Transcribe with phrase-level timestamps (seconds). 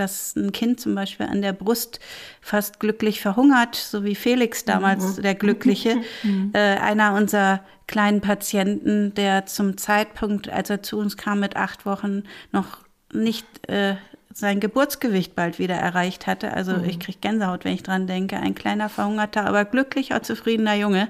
[0.00, 2.00] dass ein Kind zum Beispiel an der Brust
[2.40, 5.22] fast glücklich verhungert, so wie Felix damals, mhm.
[5.22, 5.96] der Glückliche.
[6.22, 6.50] Mhm.
[6.54, 11.84] Äh, einer unserer kleinen Patienten, der zum Zeitpunkt, als er zu uns kam mit acht
[11.84, 12.78] Wochen, noch
[13.12, 13.96] nicht äh,
[14.32, 16.52] sein Geburtsgewicht bald wieder erreicht hatte.
[16.52, 16.84] Also mhm.
[16.84, 18.36] ich kriege Gänsehaut, wenn ich dran denke.
[18.36, 21.08] Ein kleiner, verhungerter, aber glücklicher, zufriedener Junge.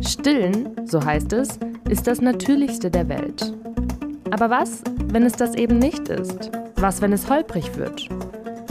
[0.00, 3.52] Stillen, so heißt es, ist das Natürlichste der Welt.
[4.30, 6.50] Aber was, wenn es das eben nicht ist?
[6.76, 8.08] Was, wenn es holprig wird?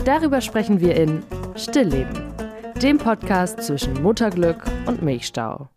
[0.04, 1.24] Darüber sprechen wir in
[1.56, 2.32] Stillleben,
[2.80, 5.68] dem Podcast zwischen Mutterglück und Milchstau.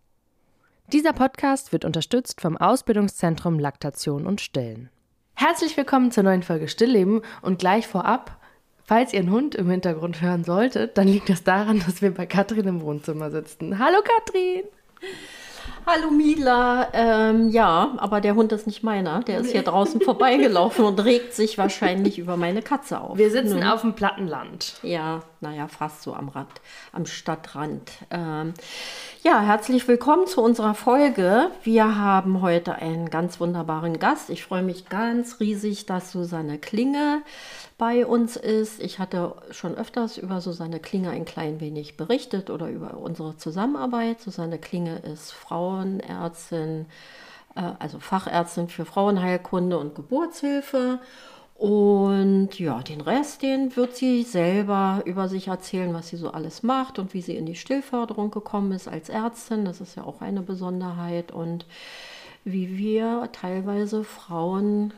[0.94, 4.90] Dieser Podcast wird unterstützt vom Ausbildungszentrum Laktation und Stillen.
[5.34, 8.38] Herzlich willkommen zur neuen Folge Stillleben und gleich vorab,
[8.84, 12.28] falls ihr einen Hund im Hintergrund hören solltet, dann liegt das daran, dass wir bei
[12.28, 13.80] Katrin im Wohnzimmer sitzen.
[13.80, 14.64] Hallo Katrin!
[15.86, 19.22] Hallo Mila, ähm, ja, aber der Hund ist nicht meiner.
[19.22, 23.18] Der ist hier draußen vorbeigelaufen und regt sich wahrscheinlich über meine Katze auf.
[23.18, 23.74] Wir sitzen ne?
[23.74, 24.76] auf dem Plattenland.
[24.84, 27.92] Ja, naja, fast so am Rand, am Stadtrand.
[28.12, 28.54] Ähm,
[29.24, 31.50] ja, herzlich willkommen zu unserer Folge.
[31.64, 34.30] Wir haben heute einen ganz wunderbaren Gast.
[34.30, 37.24] Ich freue mich ganz riesig, dass Susanne Klinge
[37.80, 38.80] bei uns ist.
[38.82, 44.22] Ich hatte schon öfters über Susanne Klinge ein klein wenig berichtet oder über unsere Zusammenarbeit.
[44.22, 46.86] Susanne Klinge ist Frauenärztin,
[47.56, 51.00] äh, also Fachärztin für Frauenheilkunde und Geburtshilfe.
[51.62, 56.64] Und ja, den Rest, den wird sie selber über sich erzählen, was sie so alles
[56.64, 59.64] macht und wie sie in die Stillförderung gekommen ist als Ärztin.
[59.64, 61.32] Das ist ja auch eine Besonderheit.
[61.32, 61.68] Und
[62.46, 64.92] wie wir teilweise Frauen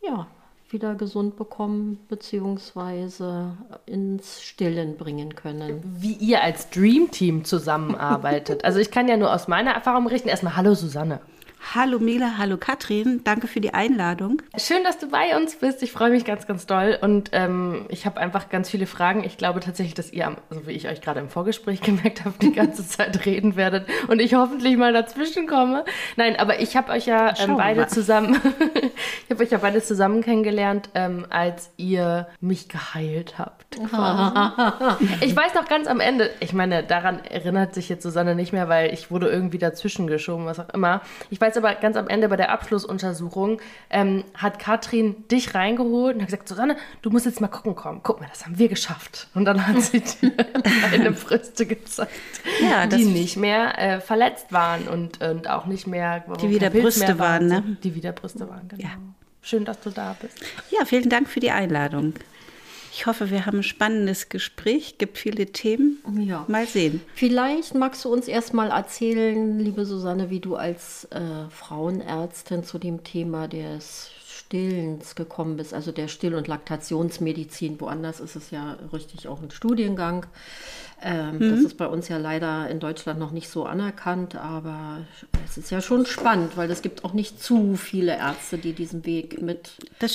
[0.00, 0.28] ja,
[0.70, 5.82] wieder gesund bekommen beziehungsweise ins Stillen bringen können.
[5.98, 8.64] Wie ihr als Dream Team zusammenarbeitet.
[8.64, 10.28] also ich kann ja nur aus meiner Erfahrung berichten.
[10.28, 11.18] Erstmal Hallo Susanne.
[11.62, 14.42] Hallo Mila, hallo Katrin, danke für die Einladung.
[14.56, 15.82] Schön, dass du bei uns bist.
[15.84, 19.22] Ich freue mich ganz, ganz doll und ähm, ich habe einfach ganz viele Fragen.
[19.22, 22.52] Ich glaube tatsächlich, dass ihr, so wie ich euch gerade im Vorgespräch gemerkt habe, die
[22.52, 25.84] ganze Zeit reden werdet und ich hoffentlich mal dazwischen komme.
[26.16, 28.40] Nein, aber ich habe euch ja ähm, beide zusammen,
[29.24, 33.76] ich habe euch ja beide zusammen kennengelernt, ähm, als ihr mich geheilt habt.
[35.20, 38.68] ich weiß noch ganz am Ende, ich meine, daran erinnert sich jetzt Susanne nicht mehr,
[38.68, 41.02] weil ich wurde irgendwie dazwischen geschoben, was auch immer.
[41.28, 46.16] Ich weiß weiß aber ganz am Ende bei der Abschlussuntersuchung ähm, hat Katrin dich reingeholt
[46.16, 48.00] und hat gesagt, Susanne, du musst jetzt mal gucken kommen.
[48.02, 49.28] Guck mal, das haben wir geschafft.
[49.34, 50.32] Und dann hat sie dir
[50.92, 52.12] eine Brüste gezeigt,
[52.60, 56.24] ja, die nicht mehr äh, verletzt waren und, und auch nicht mehr...
[56.40, 57.76] Die wieder Brüste waren, ne?
[57.82, 58.82] Die wieder Brüste waren, genau.
[58.82, 58.90] Ja.
[59.42, 60.38] Schön, dass du da bist.
[60.70, 62.14] Ja, vielen Dank für die Einladung.
[62.92, 65.98] Ich hoffe, wir haben ein spannendes Gespräch, gibt viele Themen.
[66.18, 66.44] Ja.
[66.48, 67.00] Mal sehen.
[67.14, 72.78] Vielleicht magst du uns erst mal erzählen, liebe Susanne, wie du als äh, Frauenärztin zu
[72.78, 77.80] dem Thema des Stillens gekommen bist, also der Still- und Laktationsmedizin.
[77.80, 80.26] Woanders ist es ja richtig auch ein Studiengang.
[81.02, 81.50] Ähm, mhm.
[81.50, 84.98] Das ist bei uns ja leider in Deutschland noch nicht so anerkannt, aber
[85.46, 89.06] es ist ja schon spannend, weil es gibt auch nicht zu viele Ärzte, die diesen
[89.06, 89.72] Weg mit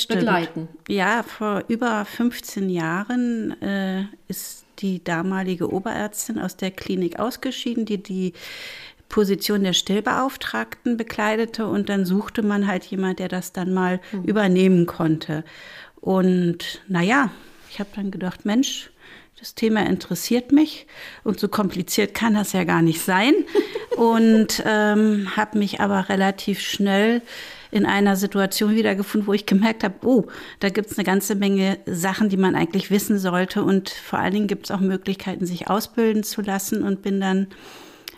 [0.08, 0.68] begleiten.
[0.88, 8.02] Ja, vor über 15 Jahren äh, ist die damalige Oberärztin aus der Klinik ausgeschieden, die
[8.02, 8.34] die
[9.10, 14.24] Position der Stillbeauftragten bekleidete und dann suchte man halt jemand, der das dann mal mhm.
[14.24, 15.44] übernehmen konnte.
[16.02, 17.32] Und naja,
[17.70, 18.90] ich habe dann gedacht, Mensch,
[19.46, 20.88] das Thema interessiert mich
[21.24, 23.36] und so kompliziert kann das ja gar nicht sein.
[23.96, 27.22] und ähm, habe mich aber relativ schnell
[27.70, 30.26] in einer Situation wiedergefunden, wo ich gemerkt habe, oh,
[30.62, 33.64] da gibt es eine ganze Menge Sachen, die man eigentlich wissen sollte.
[33.64, 37.48] Und vor allen Dingen gibt es auch Möglichkeiten, sich ausbilden zu lassen und bin dann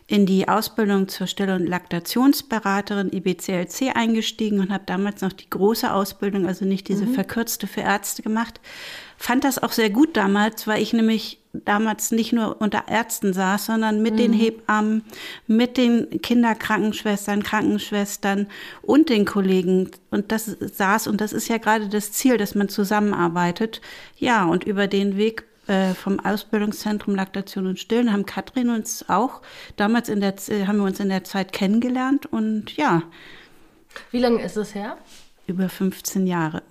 [0.07, 5.93] in die Ausbildung zur Still- und Laktationsberaterin IBCLC eingestiegen und habe damals noch die große
[5.93, 7.13] Ausbildung, also nicht diese mhm.
[7.13, 8.61] verkürzte für Ärzte gemacht.
[9.17, 13.65] Fand das auch sehr gut damals, weil ich nämlich damals nicht nur unter Ärzten saß,
[13.65, 14.17] sondern mit mhm.
[14.17, 15.03] den Hebammen,
[15.47, 18.47] mit den Kinderkrankenschwestern, Krankenschwestern
[18.83, 22.69] und den Kollegen und das saß und das ist ja gerade das Ziel, dass man
[22.69, 23.81] zusammenarbeitet.
[24.17, 29.41] Ja, und über den Weg äh, vom Ausbildungszentrum Laktation und Stillen haben Katrin uns auch
[29.75, 30.35] damals in der
[30.67, 33.03] haben wir uns in der Zeit kennengelernt und ja.
[34.11, 34.97] Wie lange ist es her?
[35.47, 36.61] Über 15 Jahre.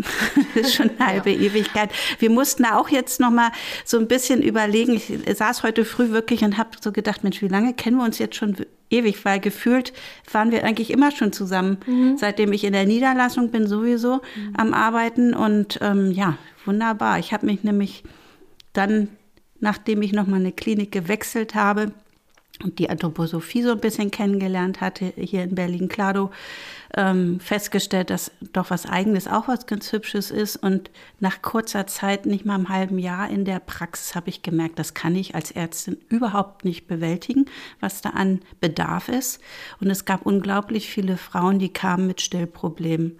[0.54, 1.40] das ist schon eine halbe ja.
[1.40, 1.90] Ewigkeit.
[2.18, 3.50] Wir mussten da auch jetzt noch mal
[3.84, 4.94] so ein bisschen überlegen.
[4.94, 8.18] Ich saß heute früh wirklich und habe so gedacht, Mensch, wie lange kennen wir uns
[8.18, 8.54] jetzt schon
[8.90, 9.24] ewig?
[9.24, 9.92] Weil gefühlt
[10.30, 12.18] waren wir eigentlich immer schon zusammen, mhm.
[12.18, 14.54] seitdem ich in der Niederlassung bin sowieso mhm.
[14.56, 15.34] am Arbeiten.
[15.34, 16.36] Und ähm, ja,
[16.66, 17.18] wunderbar.
[17.18, 18.04] Ich habe mich nämlich
[18.74, 19.08] dann,
[19.58, 21.92] nachdem ich noch mal eine Klinik gewechselt habe,
[22.62, 26.30] und die Anthroposophie so ein bisschen kennengelernt hatte, hier in Berlin-Klado,
[26.96, 30.56] ähm, festgestellt, dass doch was Eigenes auch was ganz Hübsches ist.
[30.56, 34.78] Und nach kurzer Zeit, nicht mal einem halben Jahr in der Praxis, habe ich gemerkt,
[34.78, 37.46] das kann ich als Ärztin überhaupt nicht bewältigen,
[37.80, 39.40] was da an Bedarf ist.
[39.80, 43.18] Und es gab unglaublich viele Frauen, die kamen mit Stillproblemen.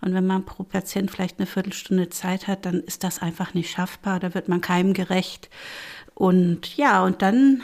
[0.00, 3.70] Und wenn man pro Patient vielleicht eine Viertelstunde Zeit hat, dann ist das einfach nicht
[3.70, 4.20] schaffbar.
[4.20, 5.50] Da wird man keinem gerecht.
[6.14, 7.62] Und ja, und dann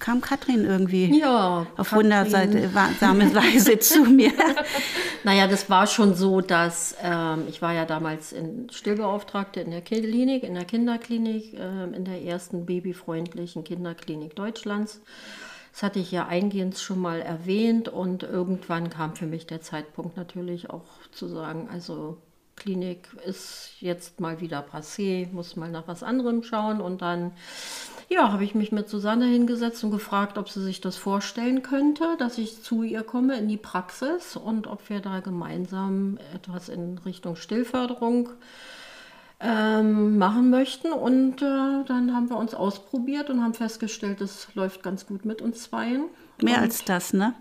[0.00, 4.32] kam Katrin irgendwie ja, auf wundersame Weise zu mir.
[5.22, 9.82] Naja, das war schon so, dass ähm, ich war ja damals in Stillbeauftragte in der
[9.82, 15.00] Klinik, in der Kinderklinik, äh, in der ersten babyfreundlichen Kinderklinik Deutschlands.
[15.72, 20.16] Das hatte ich ja eingehend schon mal erwähnt und irgendwann kam für mich der Zeitpunkt
[20.16, 22.16] natürlich auch zu sagen, also
[22.56, 27.32] Klinik ist jetzt mal wieder passé, muss mal nach was anderem schauen und dann
[28.10, 32.16] ja, habe ich mich mit Susanne hingesetzt und gefragt, ob sie sich das vorstellen könnte,
[32.18, 36.98] dass ich zu ihr komme in die Praxis und ob wir da gemeinsam etwas in
[36.98, 38.30] Richtung Stillförderung
[39.38, 40.92] ähm, machen möchten.
[40.92, 45.40] Und äh, dann haben wir uns ausprobiert und haben festgestellt, es läuft ganz gut mit
[45.40, 46.06] uns zweien.
[46.42, 47.34] Mehr und, als das, ne?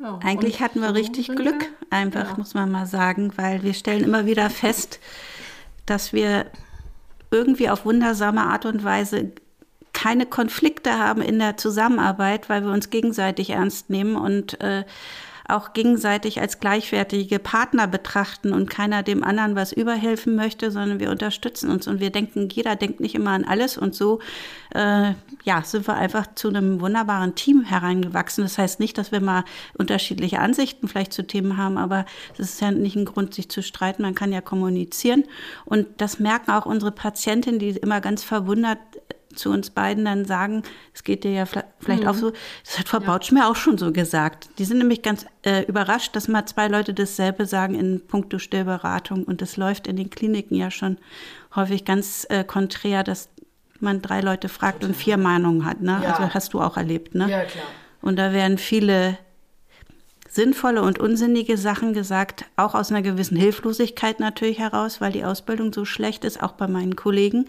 [0.00, 2.36] Ja, Eigentlich hatten wir so richtig Glück, wir, einfach ja.
[2.36, 4.98] muss man mal sagen, weil wir stellen immer wieder fest,
[5.86, 6.46] dass wir
[7.30, 9.32] irgendwie auf wundersame Art und Weise
[9.96, 14.84] keine Konflikte haben in der Zusammenarbeit, weil wir uns gegenseitig ernst nehmen und äh,
[15.48, 21.10] auch gegenseitig als gleichwertige Partner betrachten und keiner dem anderen was überhelfen möchte, sondern wir
[21.10, 24.18] unterstützen uns und wir denken, jeder denkt nicht immer an alles und so,
[24.74, 25.12] äh,
[25.44, 28.44] ja, sind wir einfach zu einem wunderbaren Team hereingewachsen.
[28.44, 29.44] Das heißt nicht, dass wir mal
[29.78, 32.04] unterschiedliche Ansichten vielleicht zu Themen haben, aber
[32.34, 34.02] es ist ja nicht ein Grund, sich zu streiten.
[34.02, 35.24] Man kann ja kommunizieren
[35.64, 38.78] und das merken auch unsere Patientinnen, die immer ganz verwundert
[39.36, 40.62] zu uns beiden dann sagen,
[40.92, 42.08] es geht dir ja vielleicht mhm.
[42.08, 42.32] auch so,
[42.64, 43.06] das hat Frau ja.
[43.06, 44.48] Bautsch mir auch schon so gesagt.
[44.58, 49.24] Die sind nämlich ganz äh, überrascht, dass mal zwei Leute dasselbe sagen in puncto Stillberatung
[49.24, 50.98] und das läuft in den Kliniken ja schon
[51.54, 53.28] häufig ganz äh, konträr, dass
[53.80, 55.80] man drei Leute fragt und vier Meinungen hat.
[55.80, 56.00] Ne?
[56.02, 56.14] Ja.
[56.14, 57.30] Also hast du auch erlebt, ne?
[57.30, 57.64] Ja, klar.
[58.00, 59.18] Und da werden viele
[60.36, 65.72] sinnvolle und unsinnige Sachen gesagt, auch aus einer gewissen Hilflosigkeit natürlich heraus, weil die Ausbildung
[65.72, 67.46] so schlecht ist, auch bei meinen Kollegen.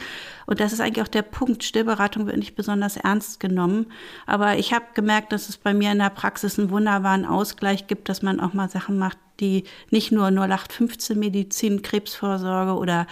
[0.47, 1.63] Und das ist eigentlich auch der Punkt.
[1.63, 3.91] Stillberatung wird nicht besonders ernst genommen.
[4.25, 8.09] Aber ich habe gemerkt, dass es bei mir in der Praxis einen wunderbaren Ausgleich gibt,
[8.09, 13.07] dass man auch mal Sachen macht, die nicht nur 0815 Medizin, Krebsvorsorge oder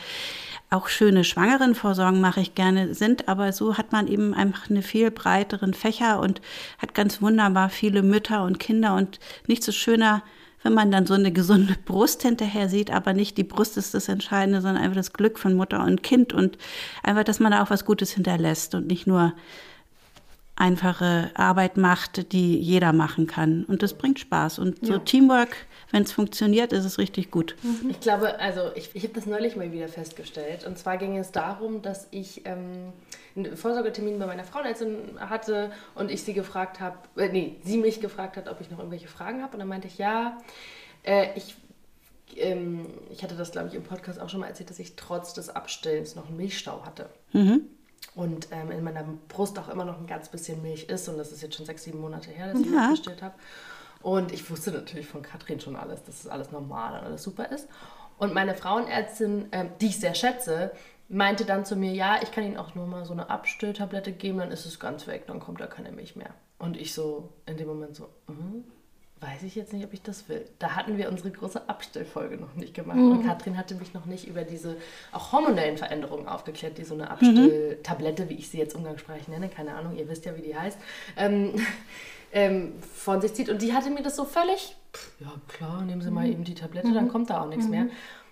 [0.70, 5.12] auch schöne Schwangerenvorsorgen mache ich gerne sind, aber so hat man eben einfach eine viel
[5.12, 6.42] breiteren Fächer und
[6.80, 10.24] hat ganz wunderbar viele Mütter und Kinder und nichts so schöner,
[10.64, 14.10] wenn man dann so eine gesunde Brust hinterher sieht, aber nicht die Brust ist das
[14.10, 16.58] Entscheidende, sondern einfach das Glück von Mutter und Kind und
[17.04, 19.34] einfach, dass man da auch was Gutes hinterlässt und nicht nur
[20.56, 23.66] einfache Arbeit macht, die jeder machen kann.
[23.66, 24.60] Und das bringt Spaß.
[24.60, 25.00] Und so ja.
[25.00, 25.56] Teamwork
[25.96, 27.56] wenn es funktioniert, ist es richtig gut.
[27.64, 27.90] Mhm.
[27.90, 30.66] Ich glaube, also ich, ich habe das neulich mal wieder festgestellt.
[30.66, 32.92] Und zwar ging es darum, dass ich ähm,
[33.36, 38.02] einen Vorsorgetermin bei meiner Frauenärztin hatte und ich sie gefragt habe, äh, nee, sie mich
[38.02, 39.54] gefragt hat, ob ich noch irgendwelche Fragen habe.
[39.54, 40.38] Und dann meinte ich, ja,
[41.04, 41.56] äh, ich
[42.36, 45.34] ähm, ich hatte das, glaube ich, im Podcast auch schon mal erzählt, dass ich trotz
[45.34, 47.10] des Abstillens noch einen Milchstau hatte.
[47.32, 47.62] Mhm.
[48.14, 51.10] Und ähm, in meiner Brust auch immer noch ein ganz bisschen Milch ist.
[51.10, 52.86] Und das ist jetzt schon sechs, sieben Monate her, dass ich ja.
[52.86, 53.36] abgestillt habe.
[54.02, 57.50] Und ich wusste natürlich von Katrin schon alles, dass es alles normal und alles super
[57.52, 57.68] ist.
[58.18, 60.72] Und meine Frauenärztin, äh, die ich sehr schätze,
[61.10, 64.40] meinte dann zu mir, ja, ich kann Ihnen auch nur mal so eine Abstilltablette geben,
[64.40, 66.34] dann ist es ganz weg, dann kommt da keine Milch mehr.
[66.58, 68.64] Und ich so in dem Moment so, uh,
[69.22, 70.46] weiß ich jetzt nicht, ob ich das will.
[70.60, 72.98] Da hatten wir unsere große Abstillfolge noch nicht gemacht.
[72.98, 73.12] Mhm.
[73.12, 74.76] Und Katrin hatte mich noch nicht über diese
[75.12, 79.76] auch hormonellen Veränderungen aufgeklärt, die so eine Abstilltablette, wie ich sie jetzt umgangssprachlich nenne, keine
[79.76, 80.78] Ahnung, ihr wisst ja, wie die heißt,
[81.18, 81.54] ähm,
[82.34, 83.50] ähm, von sich zieht.
[83.50, 84.76] Und die hatte mir das so völlig,
[85.20, 86.34] ja klar, nehmen Sie mal mhm.
[86.34, 87.10] eben die Tablette, dann mhm.
[87.10, 87.72] kommt da auch nichts mhm.
[87.72, 87.88] mehr.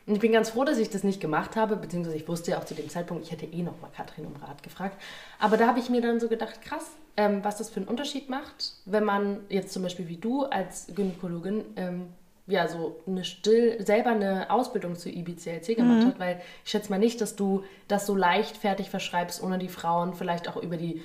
[0.05, 2.59] Und ich bin ganz froh, dass ich das nicht gemacht habe, beziehungsweise ich wusste ja
[2.59, 5.01] auch zu dem Zeitpunkt, ich hätte eh noch mal Katrin um Rat gefragt.
[5.39, 8.29] Aber da habe ich mir dann so gedacht, krass, ähm, was das für einen Unterschied
[8.29, 12.07] macht, wenn man jetzt zum Beispiel wie du als Gynäkologin ähm,
[12.47, 16.07] ja so eine still selber eine Ausbildung zu IBCLC gemacht mhm.
[16.07, 20.13] hat, weil ich schätze mal nicht, dass du das so leichtfertig verschreibst, ohne die Frauen
[20.13, 21.01] vielleicht auch über die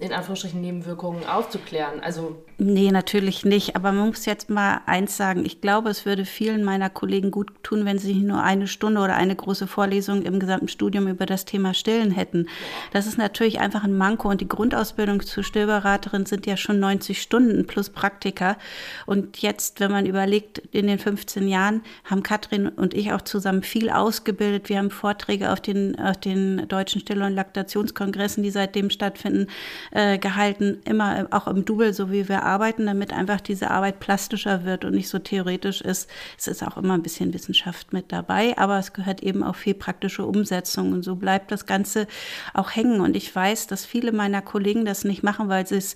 [0.00, 2.00] in Anführungsstrichen Nebenwirkungen aufzuklären.
[2.00, 3.76] Also nee, natürlich nicht.
[3.76, 5.44] Aber man muss jetzt mal eins sagen.
[5.44, 9.14] Ich glaube, es würde vielen meiner Kollegen gut tun, wenn sie nur eine Stunde oder
[9.14, 12.48] eine große Vorlesung im gesamten Studium über das Thema Stillen hätten.
[12.92, 14.30] Das ist natürlich einfach ein Manko.
[14.30, 18.56] Und die Grundausbildung zur Stillberaterin sind ja schon 90 Stunden plus Praktika.
[19.04, 23.62] Und jetzt, wenn man überlegt, in den 15 Jahren haben Katrin und ich auch zusammen
[23.62, 24.70] viel ausgebildet.
[24.70, 29.48] Wir haben Vorträge auf den, auf den deutschen Still- und Laktationskongressen, die seitdem stattfinden
[29.90, 34.64] äh, gehalten, immer auch im Double, so wie wir arbeiten, damit einfach diese Arbeit plastischer
[34.64, 36.08] wird und nicht so theoretisch ist.
[36.38, 39.74] Es ist auch immer ein bisschen Wissenschaft mit dabei, aber es gehört eben auch viel
[39.74, 42.06] praktische Umsetzung und so bleibt das Ganze
[42.54, 43.00] auch hängen.
[43.00, 45.94] Und ich weiß, dass viele meiner Kollegen das nicht machen, weil sie es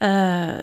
[0.00, 0.62] äh,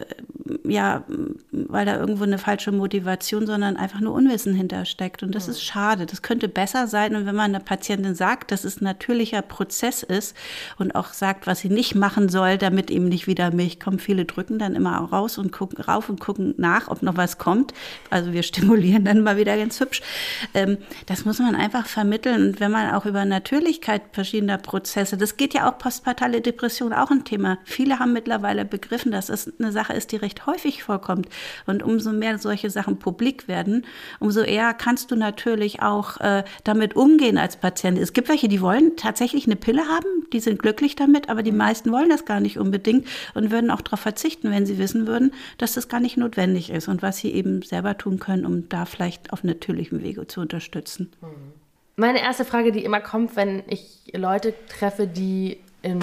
[0.64, 1.04] ja,
[1.52, 5.24] weil da irgendwo eine falsche Motivation, sondern einfach nur Unwissen hintersteckt.
[5.24, 5.52] Und das mhm.
[5.52, 6.06] ist schade.
[6.06, 7.16] Das könnte besser sein.
[7.16, 10.36] Und wenn man einer Patientin sagt, dass es ein natürlicher Prozess ist
[10.78, 14.26] und auch sagt, was sie nicht machen soll, damit eben nicht wieder Milch kommt, viele
[14.26, 17.74] drücken dann immer raus und gucken rauf und gucken nach, ob noch was kommt.
[18.10, 20.02] Also wir stimulieren dann mal wieder ganz hübsch.
[20.54, 20.78] Ähm,
[21.08, 22.48] das muss man einfach vermitteln.
[22.48, 27.12] Und wenn man auch über Natürlichkeit verschiedener Prozesse, das geht ja auch postpartale Depression, auch
[27.12, 27.58] ein Thema.
[27.64, 31.28] Viele haben mittlerweile begriffen, dass es eine Sache ist, die recht häufig vorkommt.
[31.66, 33.86] Und umso mehr solche Sachen publik werden,
[34.20, 37.98] umso eher kannst du natürlich auch äh, damit umgehen als Patient.
[37.98, 41.52] Es gibt welche, die wollen tatsächlich eine Pille haben, die sind glücklich damit, aber die
[41.52, 45.34] meisten wollen das gar nicht unbedingt und würden auch darauf verzichten, wenn sie wissen würden,
[45.58, 48.86] dass das gar nicht notwendig ist und was sie eben selber tun können, um da
[48.86, 51.12] vielleicht auf natürlichem Wege zu unterstützen.
[51.22, 51.66] Mhm.
[51.98, 56.00] Meine erste Frage, die immer kommt, wenn ich Leute treffe, die im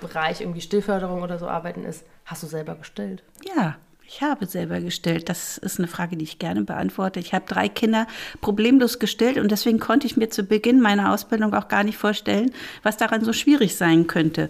[0.00, 3.24] Bereich irgendwie Stillförderung oder so arbeiten, ist, hast du selber gestillt?
[3.44, 3.76] Ja.
[4.10, 5.28] Ich habe selber gestillt.
[5.28, 7.20] Das ist eine Frage, die ich gerne beantworte.
[7.20, 8.06] Ich habe drei Kinder
[8.40, 12.50] problemlos gestillt und deswegen konnte ich mir zu Beginn meiner Ausbildung auch gar nicht vorstellen,
[12.82, 14.48] was daran so schwierig sein könnte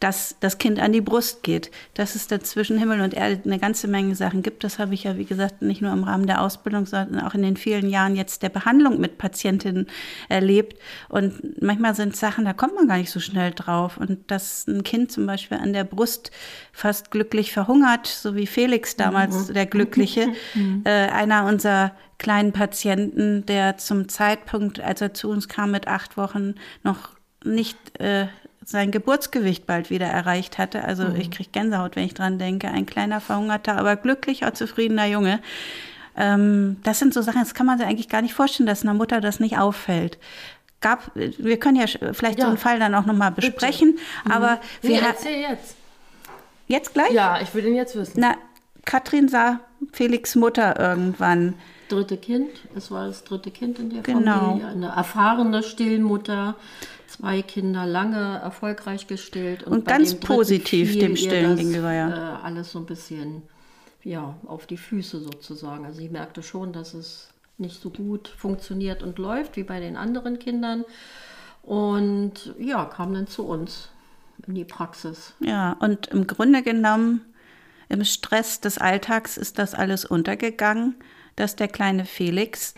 [0.00, 3.88] dass das Kind an die Brust geht, dass es dazwischen Himmel und Erde eine ganze
[3.88, 4.62] Menge Sachen gibt.
[4.62, 7.42] Das habe ich ja, wie gesagt, nicht nur im Rahmen der Ausbildung, sondern auch in
[7.42, 9.88] den vielen Jahren jetzt der Behandlung mit Patientinnen
[10.28, 10.80] erlebt.
[11.08, 13.96] Und manchmal sind Sachen, da kommt man gar nicht so schnell drauf.
[13.96, 16.30] Und dass ein Kind zum Beispiel an der Brust
[16.72, 19.54] fast glücklich verhungert, so wie Felix damals, mhm.
[19.54, 20.82] der Glückliche, mhm.
[20.84, 26.16] äh, einer unserer kleinen Patienten, der zum Zeitpunkt, als er zu uns kam mit acht
[26.16, 27.10] Wochen, noch
[27.44, 28.26] nicht äh,
[28.64, 30.84] sein Geburtsgewicht bald wieder erreicht hatte.
[30.84, 31.16] Also mhm.
[31.16, 32.68] ich kriege Gänsehaut, wenn ich dran denke.
[32.68, 35.40] Ein kleiner, verhungerter, aber glücklicher, zufriedener Junge.
[36.16, 38.94] Ähm, das sind so Sachen, das kann man sich eigentlich gar nicht vorstellen, dass einer
[38.94, 40.18] Mutter das nicht auffällt.
[40.80, 42.44] Gab, wir können ja vielleicht ja.
[42.44, 44.30] so einen Fall dann auch nochmal besprechen, mhm.
[44.30, 45.76] aber wir nee, erzähl jetzt.
[46.66, 47.12] Jetzt gleich?
[47.12, 48.20] Ja, ich will den jetzt wissen.
[48.20, 48.36] Na,
[48.88, 49.60] Katrin sah
[49.92, 51.54] Felix Mutter irgendwann.
[51.90, 54.40] Dritte Kind, es war das dritte Kind in der genau.
[54.40, 56.56] Familie, eine erfahrene Stillmutter
[57.06, 59.62] zwei Kinder lange erfolgreich gestillt.
[59.62, 62.08] Und, und ganz positiv dem Stillen gegenüber, ja.
[62.08, 63.42] Äh, alles so ein bisschen
[64.04, 65.84] ja, auf die Füße sozusagen.
[65.84, 67.28] Also sie merkte schon, dass es
[67.58, 70.84] nicht so gut funktioniert und läuft wie bei den anderen Kindern.
[71.62, 73.90] Und ja, kam dann zu uns
[74.46, 75.34] in die Praxis.
[75.40, 77.20] Ja, und im Grunde genommen,
[77.88, 80.94] im Stress des Alltags ist das alles untergegangen,
[81.36, 82.74] dass der kleine Felix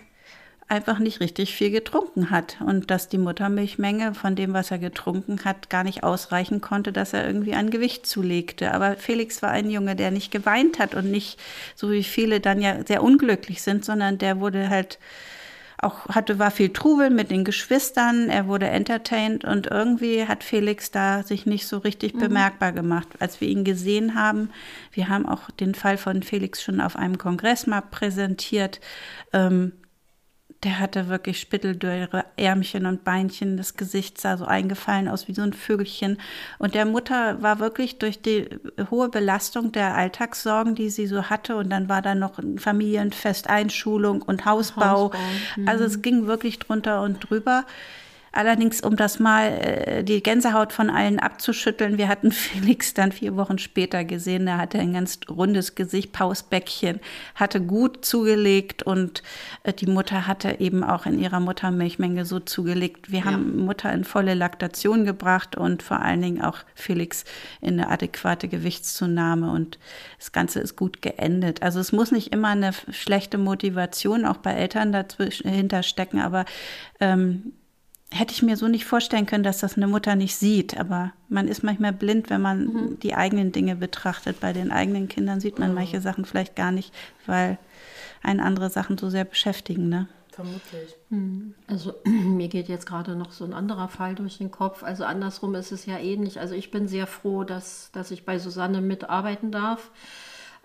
[0.70, 5.44] einfach nicht richtig viel getrunken hat und dass die Muttermilchmenge von dem, was er getrunken
[5.44, 8.72] hat, gar nicht ausreichen konnte, dass er irgendwie an Gewicht zulegte.
[8.72, 11.40] Aber Felix war ein Junge, der nicht geweint hat und nicht,
[11.74, 15.00] so wie viele dann ja sehr unglücklich sind, sondern der wurde halt
[15.82, 20.90] auch hatte, war viel Trubel mit den Geschwistern, er wurde entertained und irgendwie hat Felix
[20.90, 22.20] da sich nicht so richtig mhm.
[22.20, 23.08] bemerkbar gemacht.
[23.18, 24.50] Als wir ihn gesehen haben,
[24.92, 28.80] wir haben auch den Fall von Felix schon auf einem Kongress mal präsentiert,
[29.32, 29.72] ähm,
[30.62, 33.56] der hatte wirklich spitteldürre Ärmchen und Beinchen.
[33.56, 36.18] Das Gesicht sah so eingefallen aus wie so ein Vögelchen.
[36.58, 38.46] Und der Mutter war wirklich durch die
[38.90, 43.48] hohe Belastung der Alltagssorgen, die sie so hatte, und dann war da noch ein Familienfest,
[43.48, 45.12] Einschulung und Hausbau.
[45.12, 45.18] Hausbau.
[45.56, 45.68] Mhm.
[45.68, 47.64] Also es ging wirklich drunter und drüber.
[48.32, 53.36] Allerdings, um das mal äh, die Gänsehaut von allen abzuschütteln, wir hatten Felix dann vier
[53.36, 57.00] Wochen später gesehen, der hatte ein ganz rundes Gesicht, Pausbäckchen,
[57.34, 59.22] hatte gut zugelegt und
[59.64, 63.10] äh, die Mutter hatte eben auch in ihrer Muttermilchmenge so zugelegt.
[63.10, 63.24] Wir ja.
[63.26, 67.24] haben Mutter in volle Laktation gebracht und vor allen Dingen auch Felix
[67.60, 69.78] in eine adäquate Gewichtszunahme und
[70.18, 71.62] das Ganze ist gut geendet.
[71.62, 76.44] Also es muss nicht immer eine schlechte Motivation auch bei Eltern dazwischen hinterstecken, aber
[77.00, 77.52] ähm,
[78.12, 80.78] hätte ich mir so nicht vorstellen können, dass das eine Mutter nicht sieht.
[80.78, 83.00] Aber man ist manchmal blind, wenn man mhm.
[83.00, 84.40] die eigenen Dinge betrachtet.
[84.40, 85.76] Bei den eigenen Kindern sieht man mhm.
[85.76, 86.92] manche Sachen vielleicht gar nicht,
[87.26, 87.58] weil
[88.22, 89.88] einen andere Sachen so sehr beschäftigen.
[89.88, 90.08] Ne?
[90.32, 90.96] Vermutlich.
[91.08, 91.54] Mhm.
[91.66, 94.82] Also mir geht jetzt gerade noch so ein anderer Fall durch den Kopf.
[94.82, 96.40] Also andersrum ist es ja ähnlich.
[96.40, 99.90] Also ich bin sehr froh, dass, dass ich bei Susanne mitarbeiten darf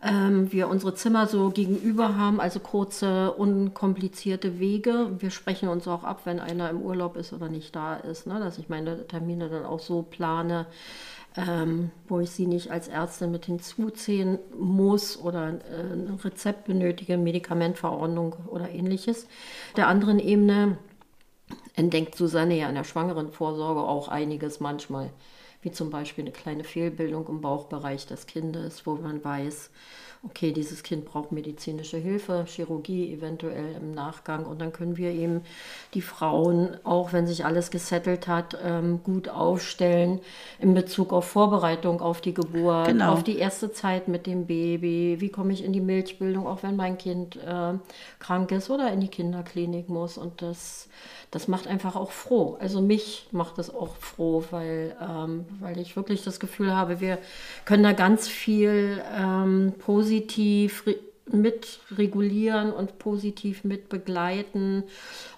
[0.06, 5.12] ähm, wir unsere Zimmer so gegenüber haben, also kurze, unkomplizierte Wege.
[5.18, 8.40] Wir sprechen uns auch ab, wenn einer im Urlaub ist oder nicht da ist, ne?
[8.40, 10.68] dass ich meine Termine dann auch so plane,
[11.36, 17.18] ähm, wo ich sie nicht als Ärztin mit hinzuziehen muss oder äh, ein Rezept benötige,
[17.18, 19.28] Medikamentverordnung oder ähnliches.
[19.76, 20.78] Der anderen Ebene
[21.76, 25.10] entdeckt Susanne ja in der Schwangerenvorsorge auch einiges manchmal
[25.66, 29.72] wie zum Beispiel eine kleine Fehlbildung im Bauchbereich des Kindes, wo man weiß,
[30.26, 35.42] okay, dieses Kind braucht medizinische Hilfe, Chirurgie eventuell im Nachgang und dann können wir eben
[35.94, 40.20] die Frauen, auch wenn sich alles gesettelt hat, ähm, gut aufstellen
[40.60, 43.14] in Bezug auf Vorbereitung auf die Geburt, genau.
[43.14, 46.76] auf die erste Zeit mit dem Baby, wie komme ich in die Milchbildung, auch wenn
[46.76, 47.74] mein Kind äh,
[48.20, 50.90] krank ist oder in die Kinderklinik muss und das
[51.32, 52.56] das macht einfach auch froh.
[52.62, 57.18] Also mich macht das auch froh, weil, ähm, weil ich wirklich das Gefühl habe, wir
[57.66, 60.84] können da ganz viel ähm, positiv positiv
[61.32, 64.84] mit regulieren und positiv mit begleiten.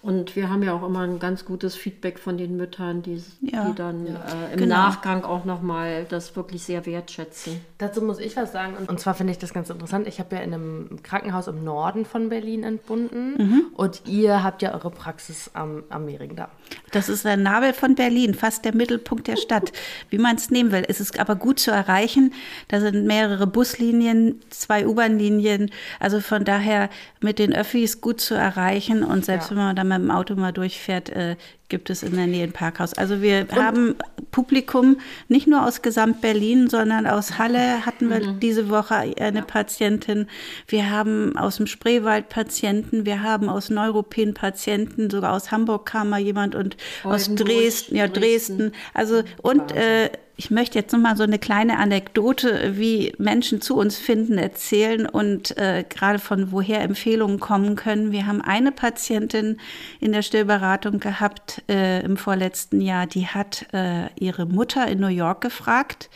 [0.01, 3.69] Und wir haben ja auch immer ein ganz gutes Feedback von den Müttern, die, ja.
[3.69, 4.13] die dann ja.
[4.13, 4.75] äh, im genau.
[4.75, 7.61] Nachgang auch nochmal das wirklich sehr wertschätzen.
[7.77, 8.75] Dazu muss ich was sagen.
[8.87, 10.07] Und zwar finde ich das ganz interessant.
[10.07, 13.35] Ich habe ja in einem Krankenhaus im Norden von Berlin entbunden.
[13.37, 13.65] Mhm.
[13.73, 16.49] Und ihr habt ja eure Praxis am, am Mehring da.
[16.91, 19.71] Das ist der Nabel von Berlin, fast der Mittelpunkt der Stadt.
[20.09, 20.83] Wie man es nehmen will.
[20.87, 22.33] Es ist aber gut zu erreichen.
[22.67, 26.89] Da sind mehrere Buslinien, zwei U-Bahn-Linien also von daher
[27.21, 29.57] mit den Öffis gut zu erreichen und selbst ja.
[29.57, 31.35] wenn man da mit dem Auto mal durchfährt, äh,
[31.69, 32.93] gibt es in der Nähe ein Parkhaus.
[32.93, 33.95] Also wir und haben
[34.31, 38.39] Publikum nicht nur aus Gesamt-Berlin, sondern aus Halle hatten wir mhm.
[38.39, 39.45] diese Woche eine ja.
[39.45, 40.27] Patientin.
[40.67, 46.09] Wir haben aus dem Spreewald Patienten, wir haben aus Neuruppin Patienten, sogar aus Hamburg kam
[46.09, 48.71] mal jemand und aus Dresden, ja Dresden.
[48.93, 53.75] Also und äh, ich möchte jetzt noch mal so eine kleine Anekdote, wie Menschen zu
[53.75, 58.11] uns finden, erzählen und äh, gerade von woher Empfehlungen kommen können.
[58.11, 59.59] Wir haben eine Patientin
[59.99, 65.07] in der Stillberatung gehabt äh, im vorletzten Jahr, die hat äh, ihre Mutter in New
[65.07, 66.11] York gefragt,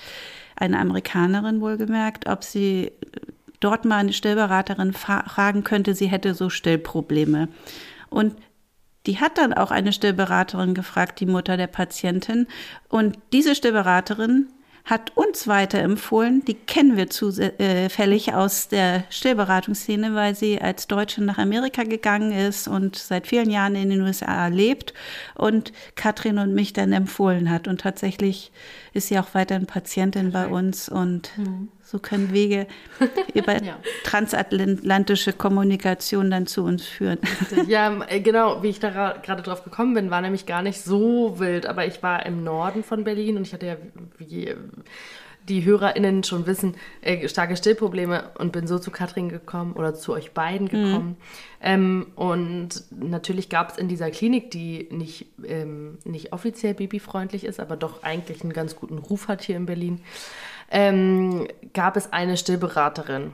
[0.55, 2.91] eine Amerikanerin wohlgemerkt, ob sie
[3.59, 7.47] dort mal eine Stillberaterin fragen könnte, sie hätte so Stillprobleme.
[8.09, 8.35] Und
[9.07, 12.47] die hat dann auch eine Stillberaterin gefragt, die Mutter der Patientin.
[12.89, 14.47] Und diese Stillberaterin
[14.85, 16.43] hat uns weiterempfohlen.
[16.45, 22.67] Die kennen wir zufällig aus der Stillberatungsszene, weil sie als Deutsche nach Amerika gegangen ist
[22.67, 24.93] und seit vielen Jahren in den USA lebt
[25.35, 27.67] und Katrin und mich dann empfohlen hat.
[27.67, 28.51] Und tatsächlich
[28.93, 31.69] ist sie auch weiterhin Patientin bei uns und mhm.
[31.91, 32.67] So können Wege
[33.33, 33.77] über ja.
[34.05, 37.19] transatlantische Kommunikation dann zu uns führen.
[37.67, 41.39] Ja, äh, genau, wie ich da gerade drauf gekommen bin, war nämlich gar nicht so
[41.39, 43.75] wild, aber ich war im Norden von Berlin und ich hatte ja,
[44.17, 44.55] wie
[45.49, 50.13] die HörerInnen schon wissen, äh, starke Stillprobleme und bin so zu Katrin gekommen oder zu
[50.13, 50.69] euch beiden mhm.
[50.69, 51.07] gekommen.
[51.09, 51.15] Mhm.
[51.61, 57.59] Ähm, und natürlich gab es in dieser Klinik, die nicht, ähm, nicht offiziell babyfreundlich ist,
[57.59, 60.01] aber doch eigentlich einen ganz guten Ruf hat hier in Berlin,
[60.71, 63.33] ähm, gab es eine Stillberaterin.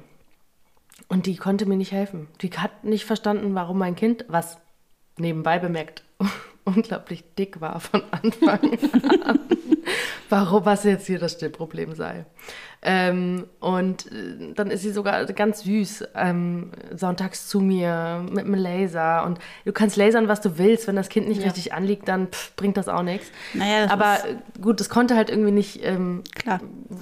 [1.08, 2.28] Und die konnte mir nicht helfen.
[2.42, 4.58] Die hat nicht verstanden, warum mein Kind, was
[5.18, 6.04] nebenbei bemerkt,
[6.66, 8.78] unglaublich dick war von Anfang
[9.24, 9.40] an
[10.30, 12.26] warum, was jetzt hier das Stillproblem sei.
[12.82, 18.54] Ähm, und äh, dann ist sie sogar ganz süß, ähm, sonntags zu mir mit einem
[18.54, 19.26] Laser.
[19.26, 20.88] Und du kannst lasern, was du willst.
[20.88, 21.46] Wenn das Kind nicht ja.
[21.48, 23.32] richtig anliegt, dann pff, bringt das auch nichts.
[23.54, 24.18] Naja, Aber
[24.62, 26.62] gut, das konnte halt irgendwie nicht, ähm, Klar.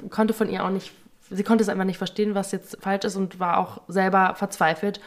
[0.10, 0.94] konnte von ihr auch nicht,
[1.30, 5.02] sie konnte es einfach nicht verstehen, was jetzt falsch ist und war auch selber verzweifelt.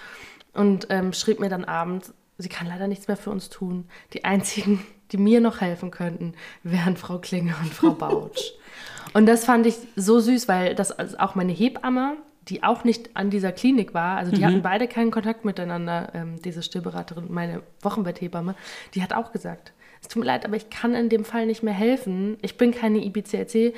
[0.52, 3.88] Und ähm, schrieb mir dann abends, sie kann leider nichts mehr für uns tun.
[4.12, 8.52] Die einzigen die mir noch helfen könnten, wären Frau Klinge und Frau Bautsch.
[9.14, 12.16] und das fand ich so süß, weil das also auch meine Hebamme,
[12.48, 14.46] die auch nicht an dieser Klinik war, also die mhm.
[14.46, 18.54] hatten beide keinen Kontakt miteinander, ähm, diese Stillberaterin, meine Wochenbetthebamme,
[18.94, 21.62] die hat auch gesagt, es tut mir leid, aber ich kann in dem Fall nicht
[21.62, 22.36] mehr helfen.
[22.42, 23.74] Ich bin keine IBCLC.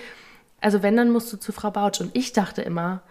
[0.61, 2.01] Also wenn, dann musst du zu Frau Bautsch.
[2.01, 3.03] Und ich dachte immer,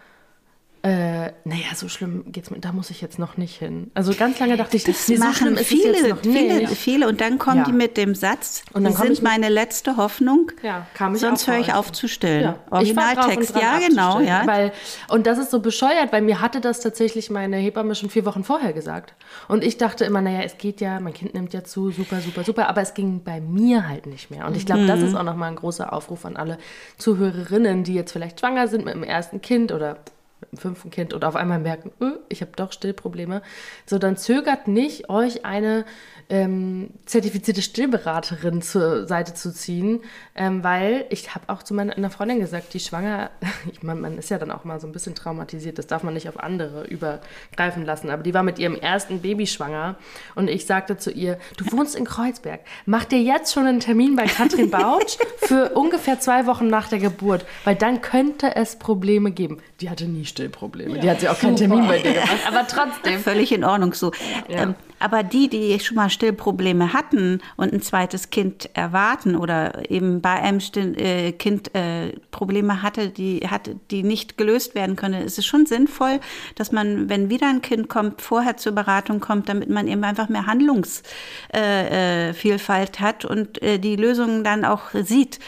[0.81, 3.91] äh, naja, so schlimm geht's mir, da muss ich jetzt noch nicht hin.
[3.95, 7.07] Also ganz lange dachte ich, das nee, machen so schlimm viele, viele, viele.
[7.09, 7.63] Und dann kommen ja.
[7.65, 11.59] die mit dem Satz, und dann sind meine letzte Hoffnung, ja, kam ich sonst höre
[11.59, 12.43] ich auf zu stillen.
[12.43, 12.59] Ja.
[12.71, 14.21] Originaltext, ja genau.
[14.21, 14.47] Ja.
[14.47, 14.71] Weil,
[15.09, 18.45] und das ist so bescheuert, weil mir hatte das tatsächlich meine Hebamme schon vier Wochen
[18.45, 19.13] vorher gesagt.
[19.49, 22.45] Und ich dachte immer, naja, es geht ja, mein Kind nimmt ja zu, super, super,
[22.45, 22.69] super.
[22.69, 24.47] Aber es ging bei mir halt nicht mehr.
[24.47, 24.87] Und ich glaube, mhm.
[24.87, 26.57] das ist auch nochmal ein großer Aufruf an alle
[26.97, 29.97] Zuhörerinnen, die jetzt vielleicht schwanger sind mit dem ersten Kind oder
[30.41, 33.41] mit dem fünften Kind und auf einmal merken, öh, ich habe doch Stillprobleme,
[33.85, 35.85] so dann zögert nicht, euch eine
[36.29, 40.01] ähm, zertifizierte Stillberaterin zur Seite zu ziehen,
[40.35, 43.31] ähm, weil ich habe auch zu meiner Freundin gesagt, die schwanger,
[43.71, 46.13] ich meine, man ist ja dann auch mal so ein bisschen traumatisiert, das darf man
[46.13, 49.95] nicht auf andere übergreifen lassen, aber die war mit ihrem ersten Baby schwanger
[50.35, 54.15] und ich sagte zu ihr, du wohnst in Kreuzberg, mach dir jetzt schon einen Termin
[54.15, 59.31] bei Katrin Bautsch für ungefähr zwei Wochen nach der Geburt, weil dann könnte es Probleme
[59.31, 59.57] geben.
[59.81, 62.67] Die hatte nie Stillprobleme, ja, die hat sie auch keinen Termin bei dir gemacht, aber
[62.67, 63.19] trotzdem.
[63.19, 64.11] Völlig in Ordnung so.
[64.47, 64.63] Ja.
[64.63, 70.21] Ähm, Aber die, die schon mal Stillprobleme hatten und ein zweites Kind erwarten oder eben
[70.21, 75.23] bei einem Still äh, Kind äh, Probleme hatte, die hatte, die nicht gelöst werden können,
[75.23, 76.19] ist es schon sinnvoll,
[76.55, 80.29] dass man, wenn wieder ein Kind kommt, vorher zur Beratung kommt, damit man eben einfach
[80.29, 85.39] mehr Handlungsvielfalt äh, äh hat und äh, die Lösungen dann auch sieht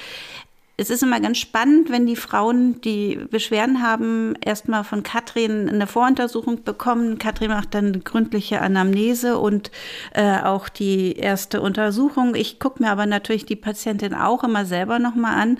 [0.77, 5.85] es ist immer ganz spannend, wenn die Frauen, die Beschwerden haben, erstmal von Katrin eine
[5.85, 7.19] Voruntersuchung bekommen.
[7.19, 9.69] Katrin macht dann eine gründliche Anamnese und
[10.13, 12.35] äh, auch die erste Untersuchung.
[12.35, 15.57] Ich gucke mir aber natürlich die Patientin auch immer selber nochmal an.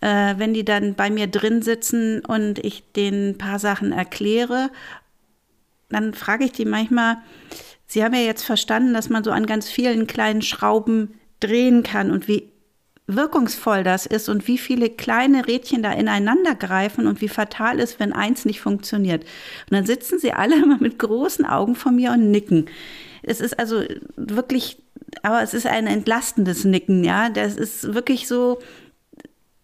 [0.00, 4.70] Äh, wenn die dann bei mir drin sitzen und ich denen ein paar Sachen erkläre,
[5.90, 7.18] dann frage ich die manchmal,
[7.90, 12.10] Sie haben ja jetzt verstanden, dass man so an ganz vielen kleinen Schrauben drehen kann
[12.10, 12.52] und wie
[13.08, 17.98] wirkungsvoll das ist und wie viele kleine Rädchen da ineinander greifen und wie fatal ist,
[17.98, 19.22] wenn eins nicht funktioniert.
[19.22, 22.66] Und dann sitzen sie alle immer mit großen Augen vor mir und nicken.
[23.22, 23.82] Es ist also
[24.16, 24.76] wirklich,
[25.22, 27.30] aber es ist ein entlastendes Nicken, ja.
[27.30, 28.60] Das ist wirklich so,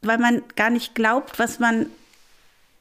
[0.01, 1.87] weil man gar nicht glaubt, was man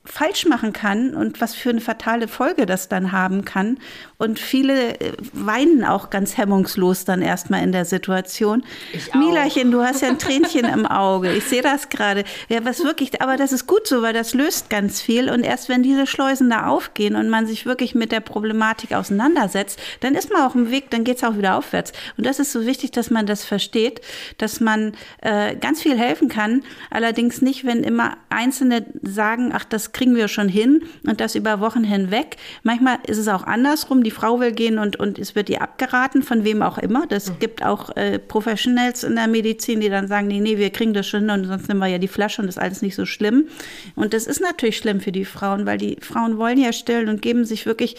[0.06, 3.78] falsch machen kann und was für eine fatale Folge das dann haben kann.
[4.18, 8.64] Und viele äh, weinen auch ganz hemmungslos dann erstmal in der Situation.
[8.92, 11.32] Ich Milachen, du hast ja ein Tränchen im Auge.
[11.32, 12.26] Ich sehe das gerade.
[12.50, 15.30] Ja, was wirklich, aber das ist gut so, weil das löst ganz viel.
[15.30, 19.80] Und erst wenn diese Schleusen da aufgehen und man sich wirklich mit der Problematik auseinandersetzt,
[20.02, 21.94] dann ist man auf dem Weg, dann geht es auch wieder aufwärts.
[22.18, 24.02] Und das ist so wichtig, dass man das versteht,
[24.38, 26.64] dass man äh, ganz viel helfen kann.
[26.90, 31.60] Allerdings nicht, wenn immer Einzelne sagen, ach, das kriegen wir schon hin und das über
[31.60, 32.38] Wochen hinweg.
[32.64, 34.04] Manchmal ist es auch andersrum.
[34.04, 37.06] Die Frau will gehen und, und es wird ihr abgeraten, von wem auch immer.
[37.08, 37.40] Das mhm.
[37.40, 41.08] gibt auch äh, Professionals in der Medizin, die dann sagen, nee, nee, wir kriegen das
[41.08, 43.48] schon und sonst nehmen wir ja die Flasche und das ist alles nicht so schlimm.
[43.96, 47.22] Und das ist natürlich schlimm für die Frauen, weil die Frauen wollen ja stillen und
[47.22, 47.96] geben sich wirklich,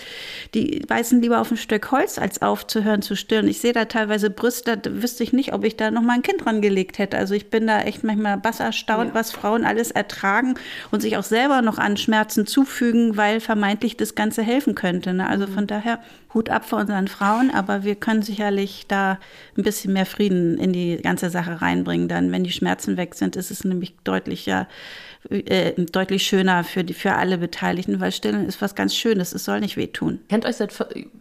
[0.53, 3.47] die beißen lieber auf ein Stück Holz, als aufzuhören zu stillen.
[3.47, 6.23] Ich sehe da teilweise Brüste, da wüsste ich nicht, ob ich da noch mal ein
[6.23, 7.17] Kind dran gelegt hätte.
[7.17, 9.15] Also ich bin da echt manchmal bass erstaunt, ja.
[9.15, 10.55] was Frauen alles ertragen
[10.91, 15.13] und sich auch selber noch an Schmerzen zufügen, weil vermeintlich das Ganze helfen könnte.
[15.13, 15.29] Ne?
[15.29, 15.53] Also mhm.
[15.53, 16.01] von daher
[16.33, 19.19] Hut ab vor unseren Frauen, aber wir können sicherlich da
[19.57, 22.09] ein bisschen mehr Frieden in die ganze Sache reinbringen.
[22.09, 24.67] Dann, wenn die Schmerzen weg sind, ist es nämlich deutlich ja
[25.31, 29.33] äh, deutlich schöner für, die, für alle Beteiligten, weil Stillen ist was ganz Schönes.
[29.33, 30.21] Es soll nicht wehtun.
[30.29, 30.73] Kennt euch seit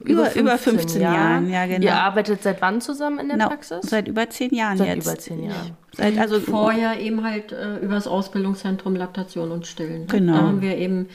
[0.01, 1.15] über, 15, über 15 Jahren.
[1.15, 1.49] Jahren.
[1.49, 1.85] Ja, genau.
[1.85, 3.79] Ihr arbeitet seit wann zusammen in der no, Praxis?
[3.83, 5.05] Seit über zehn Jahren seit jetzt.
[5.05, 5.77] Seit über zehn Jahren.
[5.95, 10.07] Seit, also vorher eben halt äh, über das Ausbildungszentrum Laktation und Stillen.
[10.07, 10.33] Genau.
[10.33, 11.07] Da haben wir eben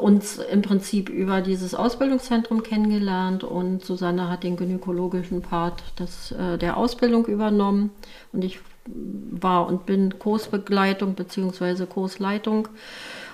[0.00, 6.56] uns im Prinzip über dieses Ausbildungszentrum kennengelernt und Susanne hat den gynäkologischen Part des, äh,
[6.56, 7.90] der Ausbildung übernommen
[8.32, 11.86] und ich war und bin Kursbegleitung bzw.
[11.86, 12.68] Kursleitung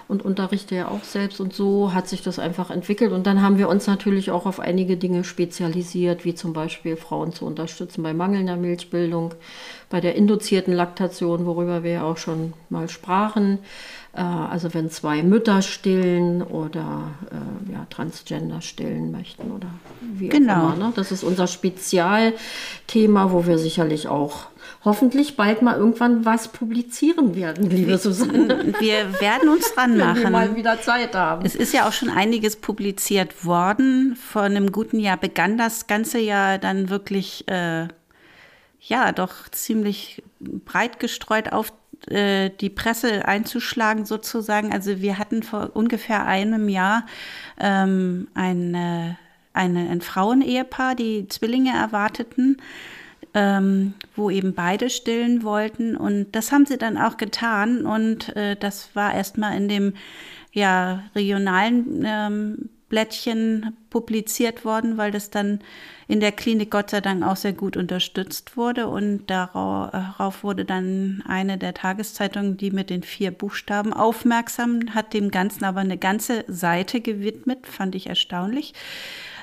[0.08, 1.38] und unterrichte ja auch selbst.
[1.40, 3.12] Und so hat sich das einfach entwickelt.
[3.12, 7.32] Und dann haben wir uns natürlich auch auf einige Dinge spezialisiert, wie zum Beispiel Frauen
[7.32, 9.34] zu unterstützen bei mangelnder Milchbildung,
[9.90, 13.58] bei der induzierten Laktation, worüber wir ja auch schon mal sprachen.
[14.12, 19.68] Äh, also wenn zwei Mütter stillen oder äh, ja, Transgender stillen möchten oder
[20.00, 20.68] wie genau.
[20.68, 20.86] auch immer.
[20.88, 20.92] Ne?
[20.96, 24.48] Das ist unser Spezialthema, wo wir sicherlich auch
[24.84, 28.74] hoffentlich bald mal irgendwann was publizieren werden, liebe Susanne.
[28.80, 30.16] Wir werden uns dran machen.
[30.22, 31.44] Wenn wir mal wieder Zeit haben.
[31.44, 34.16] Es ist ja auch schon einiges publiziert worden.
[34.16, 37.88] Vor einem guten Jahr begann das ganze Jahr dann wirklich, äh,
[38.80, 41.72] ja, doch ziemlich breit gestreut auf
[42.06, 44.72] äh, die Presse einzuschlagen sozusagen.
[44.72, 47.06] Also wir hatten vor ungefähr einem Jahr
[47.58, 49.14] ähm, ein, äh,
[49.52, 52.58] eine, ein Frauenehepaar, die Zwillinge erwarteten
[53.34, 55.96] ähm, wo eben beide stillen wollten.
[55.96, 57.86] Und das haben sie dann auch getan.
[57.86, 59.94] Und äh, das war erstmal in dem
[60.52, 65.60] ja, regionalen ähm, Blättchen publiziert worden, weil das dann
[66.06, 68.88] in der Klinik Gott sei Dank auch sehr gut unterstützt wurde.
[68.88, 75.30] Und darauf wurde dann eine der Tageszeitungen, die mit den vier Buchstaben aufmerksam, hat dem
[75.30, 78.72] Ganzen aber eine ganze Seite gewidmet, fand ich erstaunlich.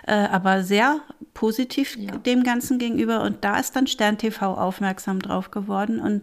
[0.07, 1.01] Äh, aber sehr
[1.33, 2.15] positiv ja.
[2.17, 3.21] dem Ganzen gegenüber.
[3.21, 5.99] Und da ist dann Stern TV aufmerksam drauf geworden.
[5.99, 6.21] Und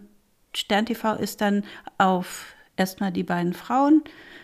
[0.55, 1.63] Stern TV ist dann
[1.97, 4.03] auf erstmal die beiden Frauen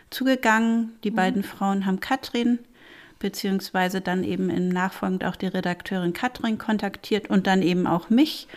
[0.10, 0.94] zugegangen.
[1.04, 1.16] Die mhm.
[1.16, 2.60] beiden Frauen haben Katrin
[3.20, 8.48] beziehungsweise dann eben im Nachfolgend auch die Redakteurin Katrin kontaktiert und dann eben auch mich.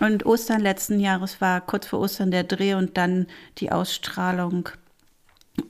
[0.00, 3.26] Und Ostern letzten Jahres war kurz vor Ostern der Dreh und dann
[3.58, 4.70] die Ausstrahlung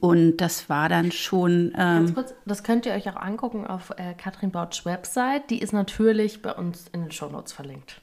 [0.00, 1.72] und das war dann schon.
[1.76, 5.50] Ähm, kurz, das könnt ihr euch auch angucken auf äh, Katrin Bautsch Website.
[5.50, 8.00] Die ist natürlich bei uns in den Shownotes verlinkt.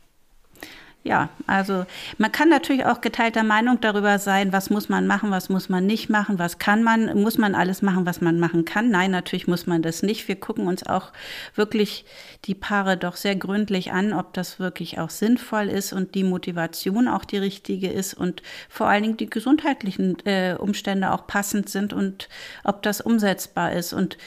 [1.03, 1.85] Ja, also
[2.19, 5.87] man kann natürlich auch geteilter Meinung darüber sein, was muss man machen, was muss man
[5.87, 8.91] nicht machen, was kann man, muss man alles machen, was man machen kann.
[8.91, 10.27] Nein, natürlich muss man das nicht.
[10.27, 11.11] Wir gucken uns auch
[11.55, 12.05] wirklich
[12.45, 17.07] die Paare doch sehr gründlich an, ob das wirklich auch sinnvoll ist und die Motivation
[17.07, 21.93] auch die richtige ist und vor allen Dingen die gesundheitlichen äh, Umstände auch passend sind
[21.93, 22.29] und
[22.63, 23.93] ob das umsetzbar ist.
[23.93, 24.19] Und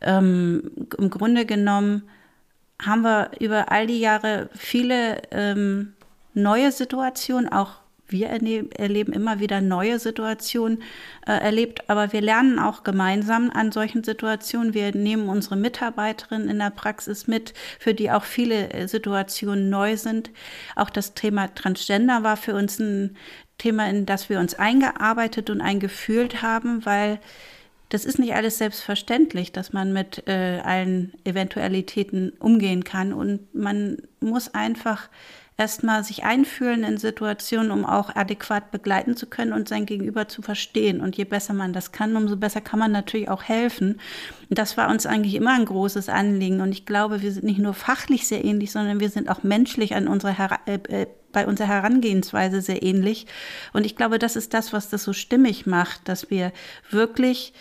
[0.00, 2.08] ähm, im Grunde genommen
[2.80, 5.94] haben wir über all die Jahre viele ähm,
[6.34, 10.82] neue Situationen, auch wir erleben immer wieder neue Situationen
[11.26, 14.74] äh, erlebt, aber wir lernen auch gemeinsam an solchen Situationen.
[14.74, 19.96] Wir nehmen unsere Mitarbeiterinnen in der Praxis mit, für die auch viele äh, Situationen neu
[19.96, 20.30] sind.
[20.76, 23.16] Auch das Thema Transgender war für uns ein
[23.58, 27.18] Thema, in das wir uns eingearbeitet und eingefühlt haben, weil
[27.88, 33.98] das ist nicht alles selbstverständlich, dass man mit äh, allen Eventualitäten umgehen kann und man
[34.20, 35.10] muss einfach
[35.56, 40.42] erstmal sich einfühlen in Situationen, um auch adäquat begleiten zu können und sein Gegenüber zu
[40.42, 41.00] verstehen.
[41.00, 44.00] Und je besser man das kann, umso besser kann man natürlich auch helfen.
[44.48, 46.60] Und das war uns eigentlich immer ein großes Anliegen.
[46.60, 49.94] Und ich glaube, wir sind nicht nur fachlich sehr ähnlich, sondern wir sind auch menschlich
[49.94, 53.26] an unserer Her äh, äh, bei unserer Herangehensweise sehr ähnlich.
[53.72, 56.52] Und ich glaube, das ist das, was das so stimmig macht, dass wir
[56.90, 57.54] wirklich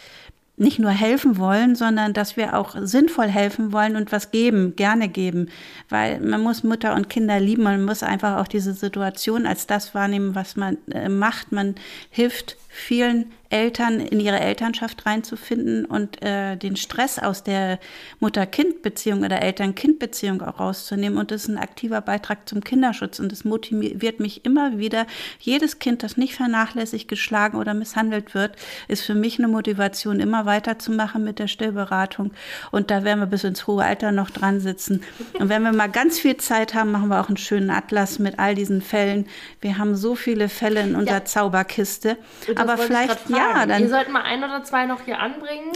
[0.61, 5.09] nicht nur helfen wollen, sondern dass wir auch sinnvoll helfen wollen und was geben, gerne
[5.09, 5.49] geben.
[5.89, 9.95] Weil man muss Mutter und Kinder lieben, man muss einfach auch diese Situation als das
[9.95, 11.51] wahrnehmen, was man äh, macht.
[11.51, 11.75] Man
[12.11, 17.79] hilft vielen Eltern in ihre Elternschaft reinzufinden und äh, den Stress aus der
[18.19, 21.17] Mutter-Kind-Beziehung oder Eltern-Kind-Beziehung auch rauszunehmen.
[21.17, 23.19] Und das ist ein aktiver Beitrag zum Kinderschutz.
[23.19, 25.05] Und das motiviert mich immer wieder.
[25.39, 28.55] Jedes Kind, das nicht vernachlässigt, geschlagen oder misshandelt wird,
[28.87, 32.31] ist für mich eine Motivation, immer weiterzumachen mit der Stillberatung.
[32.71, 35.03] Und da werden wir bis ins hohe Alter noch dran sitzen.
[35.39, 38.39] Und wenn wir mal ganz viel Zeit haben, machen wir auch einen schönen Atlas mit
[38.39, 39.27] all diesen Fällen.
[39.59, 41.25] Wir haben so viele Fälle in unserer ja.
[41.25, 42.17] Zauberkiste.
[42.55, 43.81] Aber vielleicht, ja, ja, dann.
[43.81, 45.71] Ihr sollt mal ein oder zwei noch hier anbringen,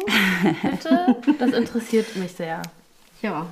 [0.62, 1.15] bitte.
[1.39, 2.62] Das interessiert mich sehr.
[3.21, 3.47] Ja.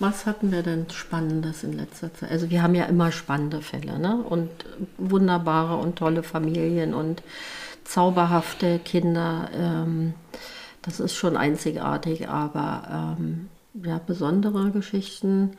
[0.00, 2.30] Was hatten wir denn Spannendes in letzter Zeit?
[2.30, 4.16] Also wir haben ja immer spannende Fälle, ne?
[4.16, 4.50] Und
[4.96, 7.22] wunderbare und tolle Familien und
[7.84, 9.50] zauberhafte Kinder.
[9.54, 10.14] Ähm,
[10.82, 13.48] das ist schon einzigartig, aber ähm,
[13.82, 15.56] ja, besondere Geschichten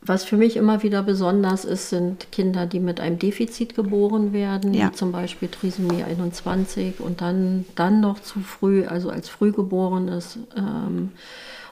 [0.00, 4.72] was für mich immer wieder besonders ist, sind Kinder, die mit einem Defizit geboren werden,
[4.72, 4.92] ja.
[4.92, 10.38] zum Beispiel Trisomie 21 und dann, dann noch zu früh, also als Frühgeborenes.
[10.56, 11.10] Ähm,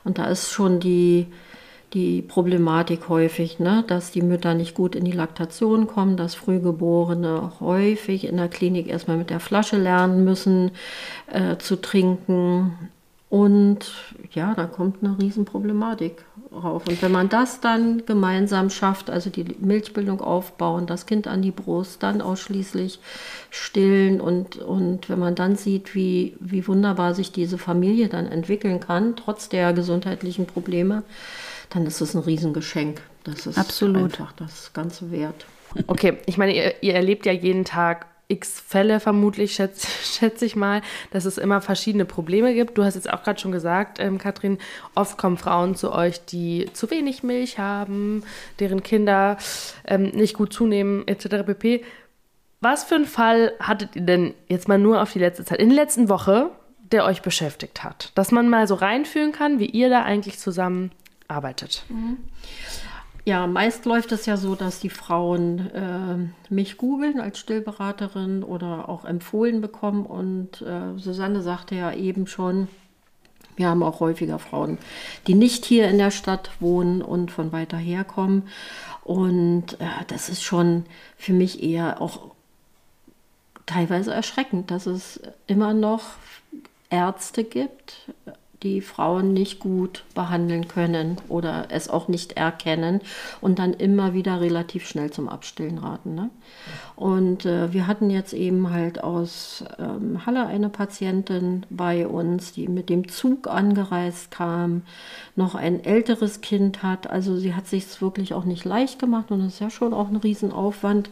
[0.04, 1.28] und da ist schon die,
[1.94, 7.52] die Problematik häufig, ne, dass die Mütter nicht gut in die Laktation kommen, dass Frühgeborene
[7.60, 10.72] häufig in der Klinik erstmal mit der Flasche lernen müssen
[11.32, 12.90] äh, zu trinken.
[13.30, 13.92] Und
[14.32, 16.25] ja, da kommt eine Riesenproblematik
[16.56, 16.86] rauf.
[16.88, 21.50] Und wenn man das dann gemeinsam schafft, also die Milchbildung aufbauen, das Kind an die
[21.50, 22.98] Brust, dann ausschließlich
[23.50, 28.80] stillen und, und wenn man dann sieht, wie, wie wunderbar sich diese Familie dann entwickeln
[28.80, 31.02] kann, trotz der gesundheitlichen Probleme,
[31.70, 33.02] dann ist es ein Riesengeschenk.
[33.24, 34.04] Das ist Absolut.
[34.04, 35.46] einfach das Ganze wert.
[35.86, 40.56] Okay, ich meine, ihr, ihr erlebt ja jeden Tag x Fälle vermutlich, schätze schätz ich
[40.56, 42.76] mal, dass es immer verschiedene Probleme gibt.
[42.78, 44.58] Du hast jetzt auch gerade schon gesagt, ähm, Katrin,
[44.94, 48.22] oft kommen Frauen zu euch, die zu wenig Milch haben,
[48.58, 49.38] deren Kinder
[49.86, 51.44] ähm, nicht gut zunehmen, etc.
[51.46, 51.84] pp.
[52.60, 55.68] Was für einen Fall hattet ihr denn jetzt mal nur auf die letzte Zeit, in
[55.68, 58.12] der letzten Woche, der euch beschäftigt hat?
[58.14, 60.90] Dass man mal so reinfühlen kann, wie ihr da eigentlich zusammen
[61.28, 61.84] arbeitet.
[61.88, 62.18] Mhm.
[63.26, 68.88] Ja, meist läuft es ja so, dass die Frauen äh, mich googeln als Stillberaterin oder
[68.88, 70.06] auch empfohlen bekommen.
[70.06, 72.68] Und äh, Susanne sagte ja eben schon,
[73.56, 74.78] wir haben auch häufiger Frauen,
[75.26, 78.44] die nicht hier in der Stadt wohnen und von weiter her kommen.
[79.02, 80.84] Und äh, das ist schon
[81.16, 82.30] für mich eher auch
[83.66, 86.04] teilweise erschreckend, dass es immer noch
[86.90, 88.08] Ärzte gibt,
[88.62, 93.00] die Frauen nicht gut behandeln können oder es auch nicht erkennen
[93.40, 96.14] und dann immer wieder relativ schnell zum Abstillen raten.
[96.14, 96.30] Ne?
[96.96, 102.68] Und äh, wir hatten jetzt eben halt aus ähm, Halle eine Patientin bei uns, die
[102.68, 104.80] mit dem Zug angereist kam,
[105.36, 107.10] noch ein älteres Kind hat.
[107.10, 110.08] Also sie hat sich wirklich auch nicht leicht gemacht und es ist ja schon auch
[110.08, 111.10] ein Riesenaufwand,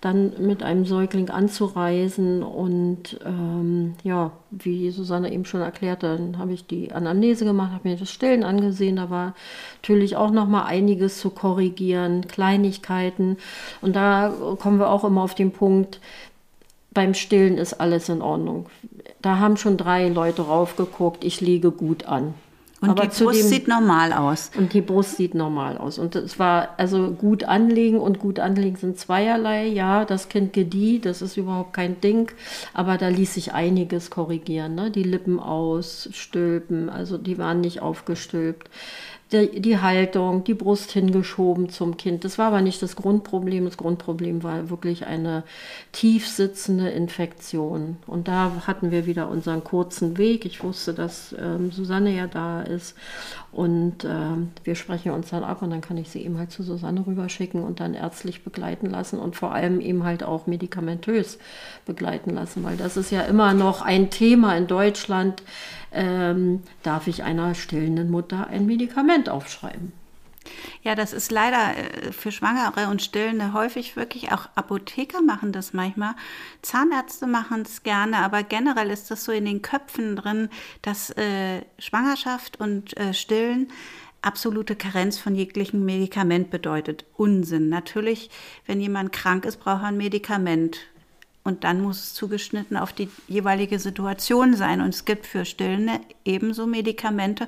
[0.00, 2.42] dann mit einem Säugling anzureisen.
[2.42, 7.90] Und ähm, ja, wie Susanne eben schon erklärte, dann habe ich die Anamnese gemacht, habe
[7.90, 8.96] mir das Stillen angesehen.
[8.96, 9.34] Da war
[9.82, 13.36] natürlich auch noch mal einiges zu korrigieren, Kleinigkeiten.
[13.82, 15.98] Und da kommen wir auch immer auf den Punkt,
[16.92, 18.66] beim Stillen ist alles in Ordnung.
[19.20, 22.34] Da haben schon drei Leute raufgeguckt, ich liege gut an.
[22.80, 24.52] Und Aber die Brust sieht normal aus.
[24.56, 25.98] Und die Brust sieht normal aus.
[25.98, 29.66] Und es war also gut anlegen und gut anlegen sind zweierlei.
[29.66, 32.30] Ja, das Kind gedieh, das ist überhaupt kein Ding.
[32.72, 34.76] Aber da ließ sich einiges korrigieren.
[34.76, 34.92] Ne?
[34.92, 38.68] Die Lippen ausstülpen, also die waren nicht aufgestülpt
[39.32, 42.24] die, die Haltung, die Brust hingeschoben zum Kind.
[42.24, 43.64] Das war aber nicht das Grundproblem.
[43.64, 45.42] Das Grundproblem war wirklich eine
[45.90, 47.96] tief sitzende Infektion.
[48.06, 50.44] Und da hatten wir wieder unseren kurzen Weg.
[50.44, 52.94] Ich wusste, dass ähm, Susanne ja da ist.
[53.50, 56.62] Und ähm, wir sprechen uns dann ab und dann kann ich sie eben halt zu
[56.62, 61.38] Susanne rüberschicken und dann ärztlich begleiten lassen und vor allem eben halt auch medikamentös
[61.86, 65.42] begleiten lassen, weil das ist ja immer noch ein Thema in Deutschland
[65.92, 69.92] ähm, darf ich einer stillenden Mutter ein Medikament aufschreiben.
[70.82, 75.72] Ja, das ist leider äh, für Schwangere und Stillende häufig wirklich, auch Apotheker machen das
[75.72, 76.14] manchmal,
[76.62, 80.48] Zahnärzte machen es gerne, aber generell ist das so in den Köpfen drin,
[80.82, 83.68] dass äh, Schwangerschaft und äh, Stillen
[84.22, 87.04] absolute Karenz von jeglichem Medikament bedeutet.
[87.16, 87.68] Unsinn.
[87.68, 88.30] Natürlich,
[88.66, 90.78] wenn jemand krank ist, braucht er ein Medikament.
[91.46, 94.80] Und dann muss es zugeschnitten auf die jeweilige Situation sein.
[94.80, 97.46] Und es gibt für Stillende ebenso Medikamente.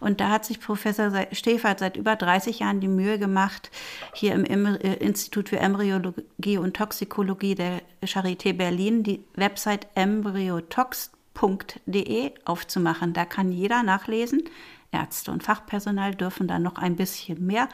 [0.00, 3.70] Und da hat sich Professor Stefert seit über 30 Jahren die Mühe gemacht,
[4.12, 13.14] hier im äh, Institut für Embryologie und Toxikologie der Charité Berlin die Website embryotox.de aufzumachen.
[13.14, 14.42] Da kann jeder nachlesen.
[14.92, 17.68] Ärzte und Fachpersonal dürfen da noch ein bisschen mehr.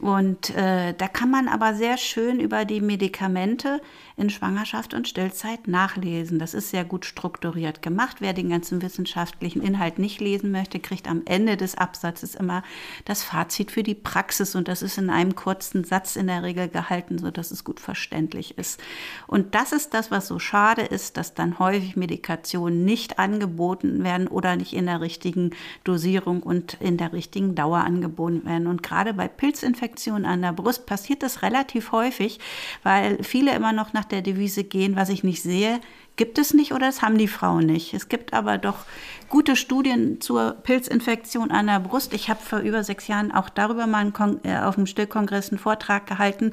[0.00, 3.82] Und äh, da kann man aber sehr schön über die Medikamente
[4.16, 6.38] in Schwangerschaft und Stillzeit nachlesen.
[6.38, 8.16] Das ist sehr gut strukturiert gemacht.
[8.20, 12.62] Wer den ganzen wissenschaftlichen Inhalt nicht lesen möchte, kriegt am Ende des Absatzes immer
[13.04, 16.68] das Fazit für die Praxis und das ist in einem kurzen Satz in der Regel
[16.68, 18.80] gehalten, sodass es gut verständlich ist.
[19.26, 24.28] Und das ist das, was so schade ist, dass dann häufig Medikationen nicht angeboten werden
[24.28, 25.50] oder nicht in der richtigen
[25.84, 28.66] Dosierung und in der richtigen Dauer angeboten werden.
[28.66, 29.89] Und gerade bei Pilzinfektionen
[30.24, 32.38] an der Brust passiert das relativ häufig,
[32.82, 35.80] weil viele immer noch nach der Devise gehen, was ich nicht sehe,
[36.20, 37.94] gibt es nicht oder das haben die Frauen nicht.
[37.94, 38.84] Es gibt aber doch
[39.30, 42.12] gute Studien zur Pilzinfektion an der Brust.
[42.12, 46.06] Ich habe vor über sechs Jahren auch darüber mal äh, auf dem Stillkongress einen Vortrag
[46.06, 46.50] gehalten.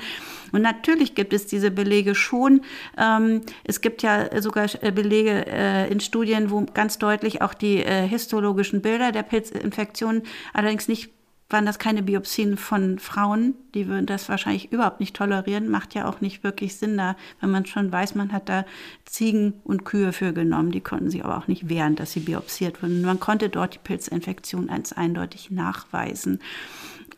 [0.53, 2.61] Und natürlich gibt es diese Belege schon.
[2.97, 7.83] Ähm, es gibt ja sogar äh, Belege äh, in Studien, wo ganz deutlich auch die
[7.83, 10.21] äh, histologischen Bilder der Pilzinfektion
[10.53, 11.16] allerdings nicht
[11.49, 13.55] waren das keine Biopsien von Frauen.
[13.73, 15.69] Die würden das wahrscheinlich überhaupt nicht tolerieren.
[15.69, 18.65] Macht ja auch nicht wirklich Sinn da, wenn man schon weiß, man hat da
[19.05, 20.71] Ziegen und Kühe für genommen.
[20.71, 23.01] Die konnten sich aber auch nicht wehren, dass sie biopsiert wurden.
[23.01, 26.39] Man konnte dort die Pilzinfektion als eindeutig nachweisen.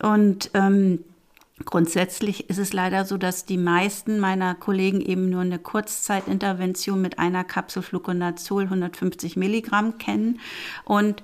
[0.00, 1.00] Und ähm,
[1.64, 7.18] Grundsätzlich ist es leider so, dass die meisten meiner Kollegen eben nur eine Kurzzeitintervention mit
[7.18, 10.40] einer Kapsel Fluconazol 150 Milligramm kennen
[10.84, 11.22] und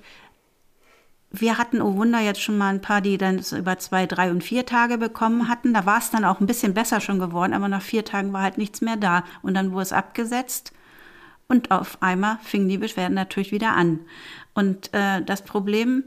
[1.31, 4.43] wir hatten, oh Wunder, jetzt schon mal ein paar, die dann über zwei, drei und
[4.43, 5.73] vier Tage bekommen hatten.
[5.73, 8.41] Da war es dann auch ein bisschen besser schon geworden, aber nach vier Tagen war
[8.41, 9.23] halt nichts mehr da.
[9.41, 10.71] Und dann wurde es abgesetzt
[11.47, 13.99] und auf einmal fingen die Beschwerden natürlich wieder an.
[14.53, 16.05] Und äh, das Problem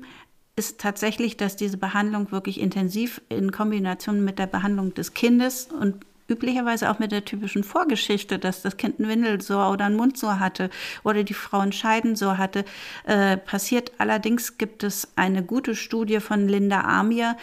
[0.56, 6.04] ist tatsächlich, dass diese Behandlung wirklich intensiv in Kombination mit der Behandlung des Kindes und
[6.30, 10.70] üblicherweise auch mit der typischen Vorgeschichte, dass das Kind ein Windelsor oder ein Mundsor hatte
[11.04, 12.64] oder die Frau ein Scheidensor hatte,
[13.04, 13.92] äh, passiert.
[13.98, 17.36] Allerdings gibt es eine gute Studie von Linda Amir,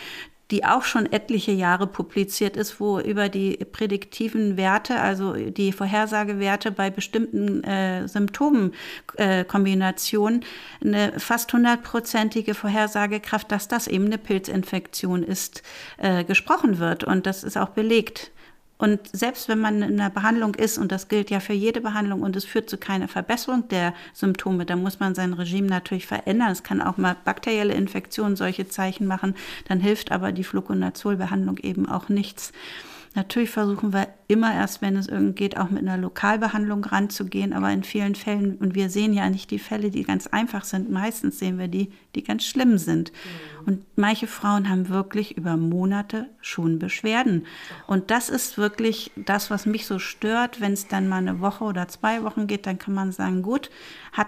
[0.51, 6.71] die auch schon etliche Jahre publiziert ist, wo über die prädiktiven Werte, also die Vorhersagewerte
[6.71, 10.45] bei bestimmten äh, Symptomenkombinationen, äh,
[10.85, 15.63] eine fast hundertprozentige Vorhersagekraft, dass das eben eine Pilzinfektion ist,
[15.97, 17.03] äh, gesprochen wird.
[17.03, 18.31] Und das ist auch belegt.
[18.77, 22.21] Und selbst wenn man in einer Behandlung ist, und das gilt ja für jede Behandlung,
[22.21, 26.51] und es führt zu keiner Verbesserung der Symptome, dann muss man sein Regime natürlich verändern.
[26.51, 29.35] Es kann auch mal bakterielle Infektionen solche Zeichen machen,
[29.67, 32.53] dann hilft aber die Fluconazol-Behandlung eben auch nichts.
[33.15, 37.71] Natürlich versuchen wir immer erst, wenn es irgend geht, auch mit einer Lokalbehandlung ranzugehen, aber
[37.71, 41.39] in vielen Fällen, und wir sehen ja nicht die Fälle, die ganz einfach sind, meistens
[41.39, 43.11] sehen wir die, die ganz schlimm sind.
[43.11, 43.67] Mhm.
[43.67, 47.45] Und manche Frauen haben wirklich über Monate schon Beschwerden.
[47.87, 50.61] Und das ist wirklich das, was mich so stört.
[50.61, 53.69] Wenn es dann mal eine Woche oder zwei Wochen geht, dann kann man sagen, gut,
[54.11, 54.27] hat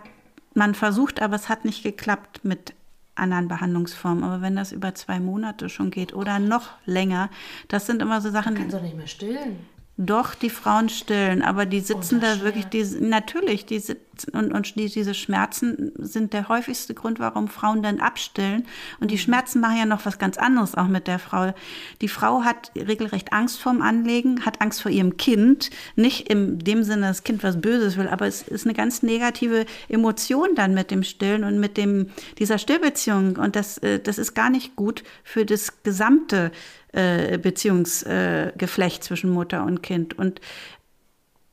[0.53, 2.73] man versucht, aber es hat nicht geklappt mit
[3.19, 4.23] anderen Behandlungsformen.
[4.23, 7.29] Aber wenn das über zwei Monate schon geht oder noch länger,
[7.67, 8.55] das sind immer so Sachen.
[8.55, 9.57] Du kannst doch nicht mehr stillen.
[10.01, 14.75] Doch, die Frauen stillen, aber die sitzen da wirklich, die, natürlich, die sitzen und, und
[14.77, 18.65] die, diese Schmerzen sind der häufigste Grund, warum Frauen dann abstillen.
[19.01, 19.19] Und die mhm.
[19.19, 21.53] Schmerzen machen ja noch was ganz anderes auch mit der Frau.
[21.99, 25.69] Die Frau hat regelrecht Angst vorm Anlegen, hat Angst vor ihrem Kind.
[25.97, 29.65] Nicht in dem Sinne, das Kind was Böses will, aber es ist eine ganz negative
[29.89, 33.35] Emotion dann mit dem Stillen und mit dem, dieser Stillbeziehung.
[33.35, 36.51] Und das, äh, das ist gar nicht gut für das gesamte
[36.93, 40.17] äh, Beziehungsgeflecht zwischen Mutter und Kind.
[40.17, 40.41] Und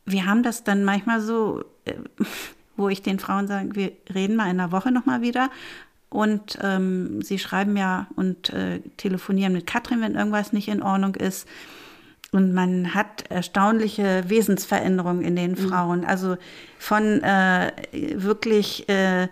[0.04, 1.94] wir haben das dann manchmal so, äh,
[2.76, 5.50] wo ich den Frauen sage, wir reden mal in einer Woche nochmal wieder.
[6.08, 11.14] Und ähm, sie schreiben ja und äh, telefonieren mit Katrin, wenn irgendwas nicht in Ordnung
[11.16, 11.48] ist.
[12.32, 15.56] Und man hat erstaunliche Wesensveränderungen in den mhm.
[15.56, 16.04] Frauen.
[16.04, 16.36] Also
[16.78, 19.28] von äh, wirklich äh,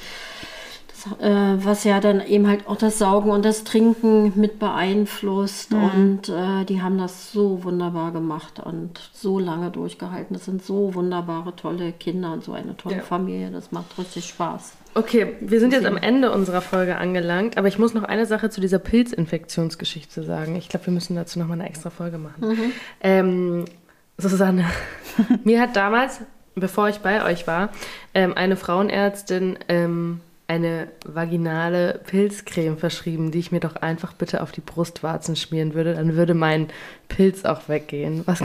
[1.20, 5.72] was ja dann eben halt auch das Saugen und das Trinken mit beeinflusst.
[5.72, 5.84] Mhm.
[5.84, 10.34] Und äh, die haben das so wunderbar gemacht und so lange durchgehalten.
[10.34, 13.03] Das sind so wunderbare, tolle Kinder und so eine tolle ja.
[13.03, 13.51] Familie.
[13.51, 14.74] Das macht richtig Spaß.
[14.97, 18.49] Okay, wir sind jetzt am Ende unserer Folge angelangt, aber ich muss noch eine Sache
[18.49, 20.57] zu dieser Pilzinfektionsgeschichte sagen.
[20.57, 22.49] Ich glaube, wir müssen dazu noch mal eine extra Folge machen.
[22.49, 22.72] Mhm.
[23.03, 23.64] Ähm,
[24.16, 24.64] Susanne,
[25.44, 26.22] mir hat damals,
[26.55, 27.68] bevor ich bei euch war,
[28.14, 34.53] ähm, eine Frauenärztin ähm, eine vaginale Pilzcreme verschrieben, die ich mir doch einfach bitte auf
[34.53, 35.94] die Brustwarzen schmieren würde.
[35.94, 36.68] Dann würde mein
[37.09, 38.22] Pilz auch weggehen.
[38.26, 38.42] Was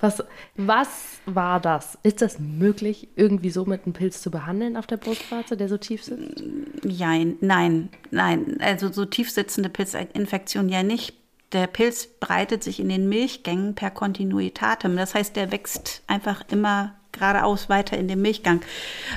[0.00, 0.22] was,
[0.56, 1.98] was war das?
[2.02, 5.78] Ist das möglich, irgendwie so mit einem Pilz zu behandeln auf der Brustwarze, der so
[5.78, 6.42] tief sitzt?
[6.82, 8.58] Nein, nein, nein.
[8.60, 11.14] Also so tief sitzende Pilzinfektion ja nicht.
[11.52, 14.96] Der Pilz breitet sich in den Milchgängen per Kontinuitatem.
[14.96, 18.60] Das heißt, der wächst einfach immer geradeaus weiter in den Milchgang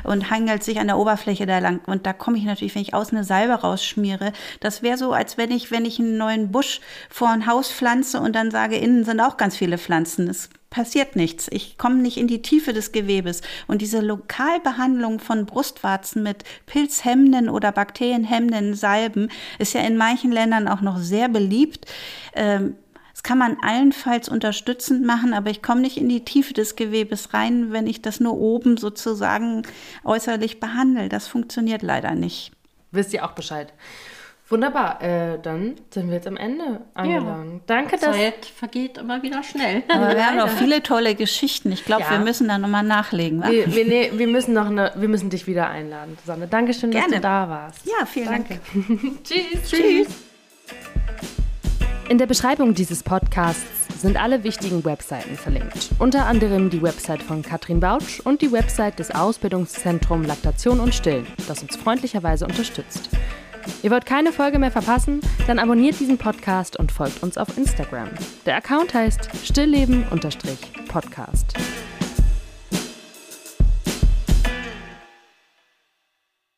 [0.03, 1.81] und hangelt sich an der Oberfläche da lang.
[1.85, 5.37] Und da komme ich natürlich, wenn ich außen eine Salbe rausschmiere, das wäre so, als
[5.37, 9.03] wenn ich, wenn ich einen neuen Busch vor ein Haus pflanze und dann sage, innen
[9.03, 10.27] sind auch ganz viele Pflanzen.
[10.27, 11.47] Es passiert nichts.
[11.51, 13.41] Ich komme nicht in die Tiefe des Gewebes.
[13.67, 20.67] Und diese Lokalbehandlung von Brustwarzen mit pilzhemmenden oder bakterienhemmenden Salben ist ja in manchen Ländern
[20.67, 21.85] auch noch sehr beliebt.
[22.35, 22.75] Ähm,
[23.19, 27.33] das kann man allenfalls unterstützend machen, aber ich komme nicht in die Tiefe des Gewebes
[27.33, 29.63] rein, wenn ich das nur oben sozusagen
[30.05, 31.09] äußerlich behandle.
[31.09, 32.53] Das funktioniert leider nicht.
[32.91, 33.73] Wisst ihr auch Bescheid.
[34.47, 37.53] Wunderbar, äh, dann sind wir jetzt am Ende angelangt.
[37.55, 37.59] Ja.
[37.67, 38.15] Danke, dass...
[38.15, 39.83] Zeit vergeht immer wieder schnell.
[39.89, 41.73] Aber wir haben noch viele tolle Geschichten.
[41.73, 42.11] Ich glaube, ja.
[42.11, 43.43] wir müssen da nochmal nachlegen.
[43.43, 46.47] Wir, wir, nee, wir, müssen noch eine, wir müssen dich wieder einladen, Susanne.
[46.47, 47.07] Dankeschön, Gerne.
[47.07, 47.85] dass du da warst.
[47.85, 48.47] Ja, vielen Dank.
[49.25, 49.69] Tschüss.
[49.69, 50.07] Tschüss.
[52.09, 55.91] In der Beschreibung dieses Podcasts sind alle wichtigen Webseiten verlinkt.
[55.99, 61.27] Unter anderem die Website von Katrin Bautsch und die Website des Ausbildungszentrums Laktation und Stillen,
[61.47, 63.11] das uns freundlicherweise unterstützt.
[63.83, 65.21] Ihr wollt keine Folge mehr verpassen?
[65.45, 68.09] Dann abonniert diesen Podcast und folgt uns auf Instagram.
[68.47, 71.53] Der Account heißt stillleben-podcast.